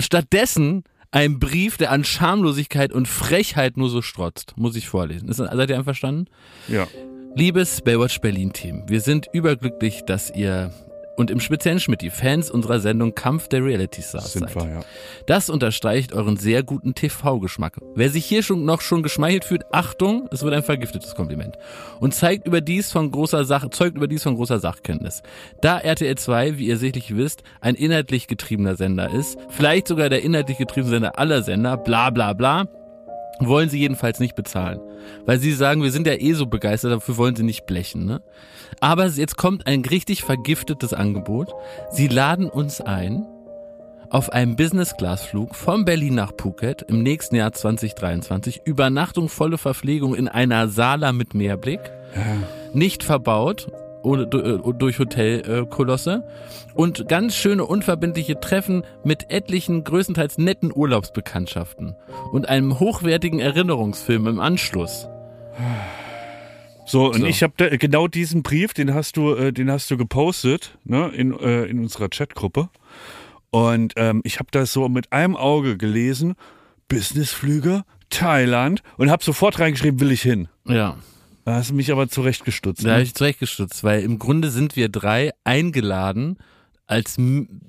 [0.00, 4.54] Stattdessen ein Brief, der an Schamlosigkeit und Frechheit nur so strotzt.
[4.56, 5.28] Muss ich vorlesen.
[5.28, 6.26] Ist, seid ihr einverstanden?
[6.66, 6.88] Ja.
[7.36, 10.70] Liebes Baywatch Berlin Team, wir sind überglücklich, dass ihr
[11.16, 14.54] und im speziellen Schmidt die Fans unserer Sendung Kampf der Reality Stars Sind seid.
[14.54, 14.80] wir, ja.
[15.26, 17.80] Das unterstreicht euren sehr guten TV-Geschmack.
[17.96, 21.56] Wer sich hier schon noch schon geschmeichelt fühlt, Achtung, es wird ein vergiftetes Kompliment.
[21.98, 25.22] Und zeigt überdies von großer Sach zeugt überdies von großer Sachkenntnis.
[25.60, 30.22] Da RTL 2, wie ihr sicherlich wisst, ein inhaltlich getriebener Sender ist, vielleicht sogar der
[30.22, 32.68] inhaltlich getriebene Sender aller Sender, bla bla bla,
[33.40, 34.80] wollen sie jedenfalls nicht bezahlen.
[35.26, 38.04] Weil sie sagen, wir sind ja eh so begeistert, dafür wollen sie nicht blechen.
[38.04, 38.22] Ne?
[38.80, 41.52] Aber jetzt kommt ein richtig vergiftetes Angebot.
[41.90, 43.26] Sie laden uns ein
[44.10, 48.62] auf einem Business-Class-Flug von Berlin nach Phuket im nächsten Jahr 2023.
[48.64, 51.80] Übernachtung, volle Verpflegung in einer Sala mit Meerblick.
[52.72, 53.66] Nicht verbaut
[54.04, 56.26] durch Hotelkolosse.
[56.74, 61.94] Und ganz schöne unverbindliche Treffen mit etlichen, größtenteils netten Urlaubsbekanntschaften.
[62.32, 65.08] Und einem hochwertigen Erinnerungsfilm im Anschluss.
[66.86, 67.26] So, und So.
[67.26, 71.08] ich habe da genau diesen Brief, den hast du, äh, den hast du gepostet, ne,
[71.08, 72.68] in, äh, in unserer Chatgruppe.
[73.50, 76.34] Und ähm, ich habe das so mit einem Auge gelesen,
[76.88, 80.48] Businessflüge, Thailand, und habe sofort reingeschrieben, will ich hin.
[80.66, 80.96] Ja.
[81.44, 82.84] Da hast du mich aber zurechtgestutzt.
[82.84, 83.04] Da habe Ne?
[83.04, 86.38] ich zurechtgestutzt, weil im Grunde sind wir drei eingeladen
[86.86, 87.16] als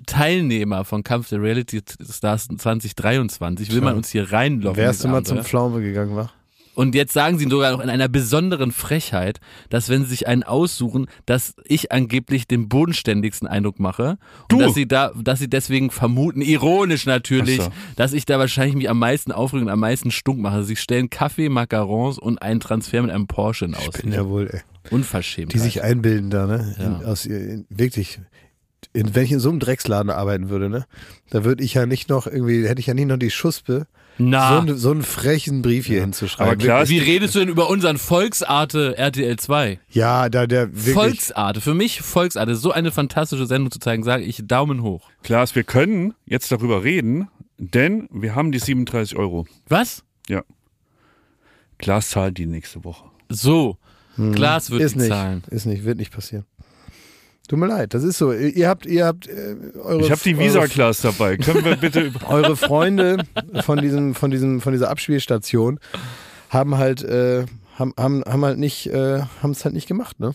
[0.05, 3.71] Teilnehmer von Kampf der Reality Stars 2023.
[3.71, 4.77] Will man uns hier reinlocken.
[4.77, 5.43] Wärst du mal zum Abenteuer.
[5.49, 6.33] Pflaume gegangen, wach?
[6.75, 10.43] Und jetzt sagen sie sogar noch in einer besonderen Frechheit, dass wenn sie sich einen
[10.43, 14.17] aussuchen, dass ich angeblich den bodenständigsten Eindruck mache.
[14.49, 14.57] Du.
[14.57, 17.69] Und dass sie da, dass sie deswegen vermuten, ironisch natürlich, so.
[17.95, 20.63] dass ich da wahrscheinlich mich am meisten aufrege und am meisten stunk mache.
[20.63, 24.01] Sie stellen Kaffee, Macarons und einen Transfer mit einem Porsche in Ich Aussicht.
[24.03, 24.61] bin ja wohl, ey.
[24.91, 25.53] Unverschämt.
[25.53, 26.75] Die sich einbilden da, ne?
[26.77, 26.85] Ja.
[26.85, 28.19] In, aus, ihr- in, wirklich.
[28.93, 30.85] In, wenn ich in so einem Drecksladen arbeiten würde, ne?
[31.31, 34.49] Da würde ich ja nicht noch irgendwie, hätte ich ja nicht noch die Schuspe, Na.
[34.49, 36.53] so, einen- so einen frechen Brief hier hinzuschreiben.
[36.53, 39.79] Aber klar, Wie redest du denn über unseren Volksarte RTL 2?
[39.89, 40.93] Ja, da der wirklich.
[40.93, 45.09] Volksarte, für mich Volksarte, so eine fantastische Sendung zu zeigen, sage ich Daumen hoch.
[45.23, 49.45] Klaas, wir können jetzt darüber reden, denn wir haben die 37 Euro.
[49.67, 50.03] Was?
[50.29, 50.43] Ja.
[51.77, 53.05] Klaas zahlt die nächste Woche.
[53.29, 53.77] So,
[54.17, 54.85] Glas wird Hm.
[54.85, 55.43] ist die nicht, zahlen.
[55.49, 56.45] ist nicht, wird nicht passieren.
[57.47, 58.31] Tut mir leid, das ist so.
[58.33, 60.01] Ihr habt, ihr habt äh, eure.
[60.01, 61.37] Ich habe die Visa Klaas dabei.
[61.37, 63.23] Können wir bitte eure Freunde
[63.61, 65.79] von diesem, von diesem, von dieser Abspielstation
[66.49, 67.45] haben halt, äh,
[67.77, 70.33] haben, haben, haben halt nicht, äh, haben es halt nicht gemacht, ne?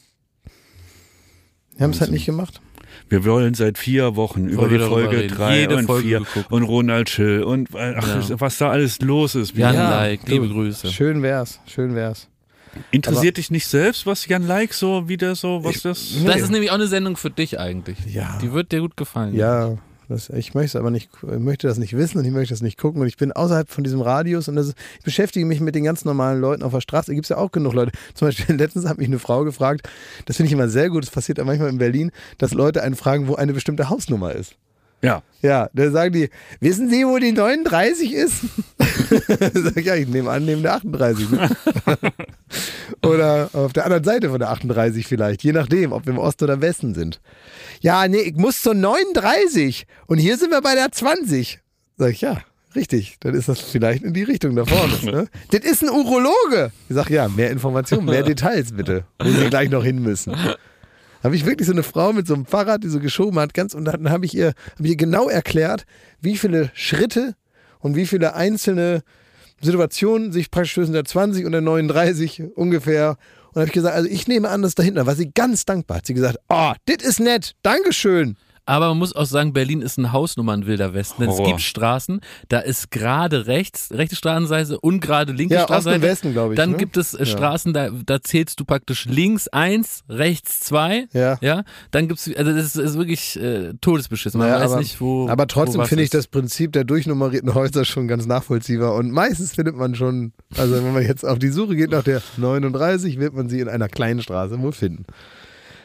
[1.81, 2.61] Haben es halt nicht gemacht.
[3.09, 5.35] Wir wollen seit vier Wochen über die Folge reden.
[5.37, 6.53] drei Jede und Folge vier geguckt.
[6.53, 8.41] und Ronald Schill und äh, ach, Ja.
[8.41, 9.57] was da alles los ist.
[9.57, 10.89] Jan Ja, Like, liebe Grüße.
[10.89, 12.29] Schön wär's, schön wär's.
[12.91, 16.13] Interessiert dich nicht selbst, was Jan Like so wieder so, was das?
[16.25, 16.41] Das Nee.
[16.41, 17.99] ist nämlich auch eine Sendung für dich eigentlich.
[18.07, 18.39] Ja.
[18.41, 19.35] Die wird dir gut gefallen.
[19.35, 19.77] Ja,
[20.09, 22.63] das, ich möchte es aber nicht, ich möchte das nicht wissen und ich möchte das
[22.63, 25.61] nicht gucken und ich bin außerhalb von diesem Radius und das ist, ich beschäftige mich
[25.61, 27.09] mit den ganz normalen Leuten auf der Straße.
[27.09, 27.93] Da gibt es ja auch genug Leute.
[28.15, 29.89] Zum Beispiel letztens hat mich eine Frau gefragt,
[30.27, 32.97] das finde ich immer sehr gut, das passiert ja manchmal in Berlin, dass Leute einen
[32.97, 34.55] fragen, wo eine bestimmte Hausnummer ist.
[35.03, 35.23] Ja.
[35.43, 36.29] Ja, da sagen die,
[36.61, 38.43] wissen Sie, wo die 39 ist?
[39.55, 41.31] Sag ich, ja, ich nehme an, neben der 38.
[41.31, 41.49] Ne?
[43.03, 46.45] oder auf der anderen Seite von der 38 vielleicht, je nachdem, ob wir im Osten
[46.45, 47.21] oder Westen sind.
[47.81, 51.61] Ja, nee, ich muss zur 39 und hier sind wir bei der 20.
[51.97, 52.43] Sag ich, ja,
[52.75, 54.93] richtig, dann ist das vielleicht in die Richtung da vorne.
[55.03, 55.27] Ne?
[55.53, 56.71] das ist ein Urologe.
[56.91, 60.37] Ich sag, ja, mehr Informationen, mehr Details bitte, wo Sie gleich noch hin müssen.
[61.23, 63.75] Habe ich wirklich so eine Frau mit so einem Fahrrad, die so geschoben hat, ganz
[63.75, 65.85] und dann habe ich ihr, habe ich ihr genau erklärt,
[66.21, 67.35] wie viele Schritte
[67.79, 69.03] und wie viele einzelne
[69.61, 73.17] Situationen sich praktisch zwischen der 20 und der 39 ungefähr.
[73.49, 75.99] Und habe ich gesagt, also ich nehme an, dass dahinter war sie ganz dankbar.
[75.99, 78.37] Hat sie gesagt, oh, das ist nett, Dankeschön.
[78.71, 81.23] Aber man muss auch sagen, Berlin ist ein Hausnummern wilder Westen.
[81.23, 86.03] Denn es gibt Straßen, da ist gerade rechts, rechte Straßenseite und gerade linke Ja, Straßenseite.
[86.03, 86.57] Westen, glaube ich.
[86.57, 86.77] Dann ne?
[86.77, 91.09] gibt es äh, Straßen, da, da zählst du praktisch links eins, rechts zwei.
[91.13, 91.37] Ja.
[91.41, 91.65] Ja.
[91.91, 94.39] Dann gibt's, also das ist, ist wirklich äh, todesbeschissen.
[94.39, 95.29] Man Naja, weiß aber, nicht, wo.
[95.29, 98.95] aber trotzdem finde ich das Prinzip der durchnummerierten Häuser schon ganz nachvollziehbar.
[98.95, 102.23] Und meistens findet man schon, also wenn man jetzt auf die Suche geht nach der
[102.37, 105.07] 39, wird man sie in einer kleinen Straße wohl finden.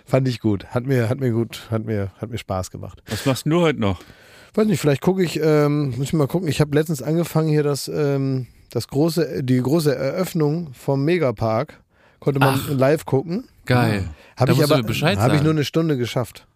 [0.06, 0.68] Fand ich gut.
[0.68, 3.02] Hat mir, hat mir gut, hat mir, hat mir Spaß gemacht.
[3.10, 4.02] Was machst du heute noch?
[4.54, 6.48] Weiß nicht, vielleicht gucke ich, ähm, muss ich mal gucken.
[6.48, 11.82] Ich habe letztens angefangen hier das, ähm, das große, die große Eröffnung vom Megapark.
[12.20, 12.70] Konnte man Ach.
[12.70, 13.46] live gucken.
[13.66, 14.08] Geil.
[14.38, 16.48] Habe ich aber habe ich nur eine Stunde geschafft.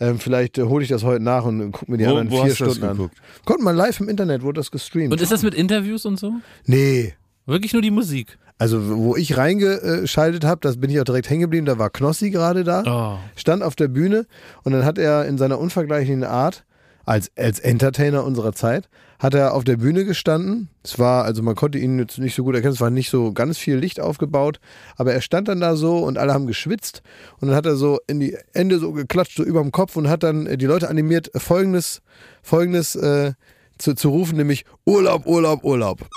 [0.00, 2.42] Ähm, vielleicht äh, hole ich das heute nach und gucke mir die Wo- anderen wo
[2.42, 3.10] vier hast du das Stunden an.
[3.44, 5.12] Konnte man live im Internet, wurde das gestreamt.
[5.12, 6.34] Und ist das mit Interviews und so?
[6.66, 7.14] nee.
[7.44, 8.38] Wirklich nur die Musik?
[8.58, 12.30] Also, wo ich reingeschaltet habe, das bin ich auch direkt hängen geblieben, da war Knossi
[12.30, 13.18] gerade da, Oh.
[13.36, 14.26] stand auf der Bühne
[14.62, 16.64] und dann hat er in seiner unvergleichlichen Art,
[17.04, 18.88] als, als Entertainer unserer Zeit,
[19.18, 20.68] hat er auf der Bühne gestanden.
[20.84, 23.32] Es war, also man konnte ihn jetzt nicht so gut erkennen, es war nicht so
[23.32, 24.60] ganz viel Licht aufgebaut,
[24.96, 27.02] aber er stand dann da so und alle haben geschwitzt
[27.40, 30.22] und dann hat er so in die Ende so geklatscht, so überm Kopf und hat
[30.22, 32.02] dann äh, die Leute animiert, folgendes,
[32.42, 33.32] folgendes äh,
[33.78, 36.08] zu, zu rufen, nämlich Urlaub, Urlaub, Urlaub.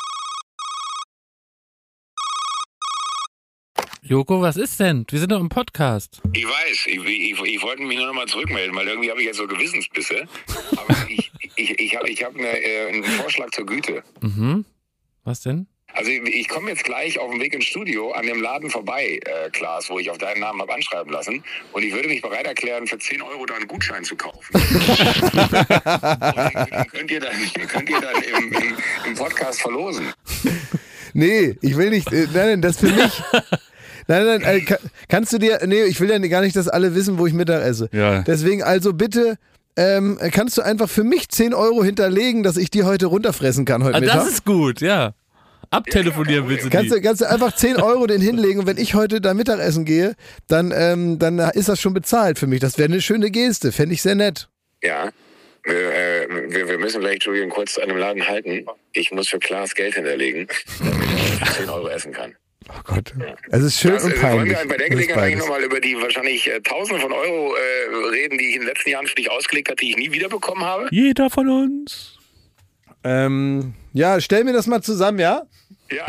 [4.07, 5.03] Joko, was ist denn?
[5.09, 6.21] Wir sind doch im Podcast.
[6.33, 9.25] Ich weiß, ich, ich, ich wollte mich nur noch mal zurückmelden, weil irgendwie habe ich
[9.25, 10.27] jetzt so Gewissensbisse.
[10.77, 14.03] Aber ich, ich, ich habe ich hab eine, äh, einen Vorschlag zur Güte.
[14.21, 14.63] Mhm.
[15.23, 15.65] Was denn?
[15.93, 19.19] Also ich, ich komme jetzt gleich auf dem Weg ins Studio an dem Laden vorbei,
[19.25, 21.43] äh, Klaas, wo ich auf deinen Namen habe anschreiben lassen.
[21.71, 24.53] Und ich würde mich bereit erklären, für 10 Euro da einen Gutschein zu kaufen.
[24.53, 24.69] und den,
[26.69, 27.33] den könnt ihr dann,
[27.67, 28.77] könnt ihr dann im, im,
[29.07, 30.13] im Podcast verlosen.
[31.15, 32.13] Nee, ich will nicht.
[32.13, 33.23] Äh, nein, nein, das für mich.
[34.07, 34.77] Nein, nein, äh, ka-
[35.09, 35.59] kannst du dir.
[35.65, 37.89] Nee, ich will ja gar nicht, dass alle wissen, wo ich Mittag esse.
[37.91, 38.21] Ja.
[38.23, 39.37] Deswegen also bitte.
[39.77, 43.83] Ähm, kannst du einfach für mich 10 Euro hinterlegen, dass ich die heute runterfressen kann
[43.83, 44.15] heute Ah, Mittag?
[44.19, 45.13] das ist gut, ja.
[45.69, 47.01] Abtelefonieren willst du Kannst du, die.
[47.01, 50.13] kannst du einfach 10 Euro den hinlegen und wenn ich heute da Mittagessen gehe,
[50.47, 52.61] dann, ähm, dann ist das schon bezahlt für mich.
[52.61, 54.47] Das wäre eine schöne Geste, fände ich sehr nett.
[54.81, 55.09] Ja.
[55.65, 58.65] Wir, äh, wir, wir müssen vielleicht, Julian, kurz an dem Laden halten.
[58.93, 60.47] Ich muss für Klaas Geld hinterlegen,
[60.79, 62.35] damit er 10 Euro essen kann.
[62.69, 63.13] Oh Gott.
[63.51, 64.57] Es ist schön Das, und äh, wollen peinlich.
[64.59, 68.37] wir bei der Gelegenheit eigentlich nochmal über die wahrscheinlich äh, Tausende von Euro äh, reden,
[68.37, 70.87] die ich in den letzten Jahren für dich ausgelegt habe, die ich nie wiederbekommen habe?
[70.91, 72.17] Jeder von uns.
[73.03, 75.43] Ähm, ja, stell mir das mal zusammen, ja?
[75.91, 76.07] Ja.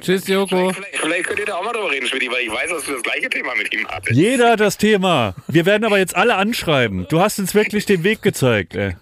[0.00, 0.72] Tschüss, Joko.
[0.72, 2.92] Vielleicht, vielleicht könnt ihr da auch mal drüber reden, Schmidt, weil ich weiß, dass du
[2.92, 4.12] das gleiche Thema mit ihm hattest.
[4.14, 5.34] Jeder hat das Thema.
[5.48, 7.06] Wir werden aber jetzt alle anschreiben.
[7.08, 8.74] Du hast uns wirklich den Weg gezeigt.
[8.74, 8.94] Ey.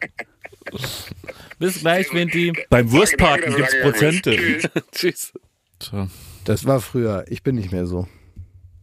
[1.58, 2.52] Bis gleich, Vinti.
[2.70, 3.50] Beim gibt's danke,
[3.82, 4.36] Prozente.
[4.36, 4.68] Tschüss.
[4.92, 5.32] Tschüss.
[5.80, 6.08] So.
[6.44, 7.24] Das war früher.
[7.28, 8.08] Ich bin nicht mehr so.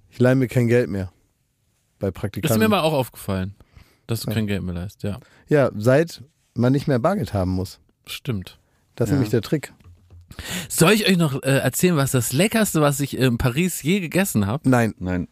[0.10, 1.12] Ich leihe mir kein Geld mehr.
[2.00, 2.60] Bei Das ist Praktikanten.
[2.60, 3.56] mir mal auch aufgefallen,
[4.08, 5.04] dass du kein Geld mehr leist.
[5.04, 7.80] Ja, ja, seit man nicht mehr Bargeld haben muss.
[8.06, 8.60] stimmt.
[8.96, 9.74] Das ist nämlich der Trick.
[10.68, 14.46] Soll ich euch noch äh, erzählen, was das leckerste, was ich in Paris je gegessen
[14.46, 14.70] habe?
[14.70, 15.28] Nein, Nein.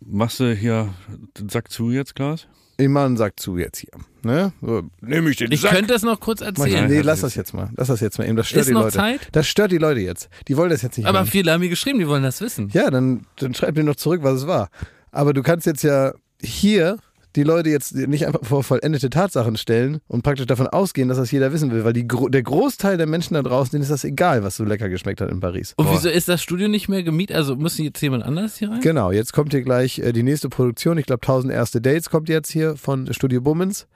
[0.00, 0.92] Machst du hier
[1.38, 2.48] den Sack zu jetzt, Klaas?
[2.82, 3.90] Ich mach einen Sack zu jetzt hier.
[4.22, 4.52] Ne?
[4.60, 5.72] So, Nehme ich den Ich Sack.
[5.72, 6.88] könnte es noch kurz ich, erzählen.
[6.88, 7.70] nee, das lass das jetzt mal.
[7.76, 8.36] Lass das jetzt mal eben.
[8.36, 8.96] Das stört Ist die noch Leute.
[8.96, 9.28] Zeit?
[9.32, 10.28] Das stört die Leute jetzt.
[10.48, 11.26] Die wollen das jetzt nicht Aber hören.
[11.28, 12.68] viele haben mir geschrieben, die wollen das wissen.
[12.72, 14.68] Ja, dann, dann schreib mir noch zurück, was es war.
[15.10, 16.12] Aber du kannst jetzt ja
[16.42, 16.98] hier
[17.36, 21.30] die Leute jetzt nicht einfach vor vollendete Tatsachen stellen und praktisch davon ausgehen, dass das
[21.30, 24.42] jeder wissen will, weil die, der Großteil der Menschen da draußen, denen ist das egal,
[24.42, 25.74] was so lecker geschmeckt hat in Paris.
[25.76, 27.36] Und wieso ist das Studio nicht mehr gemietet?
[27.36, 28.80] Also muss jetzt jemand anders hier rein?
[28.80, 30.98] Genau, jetzt kommt hier gleich äh, die nächste Produktion.
[30.98, 33.86] Ich glaube, 1000 erste Dates kommt jetzt hier von Studio Bummens.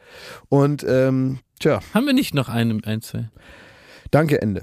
[0.48, 3.28] Und ähm, tja, Haben wir nicht noch einen, ein, zwei?
[4.10, 4.62] danke, Ende.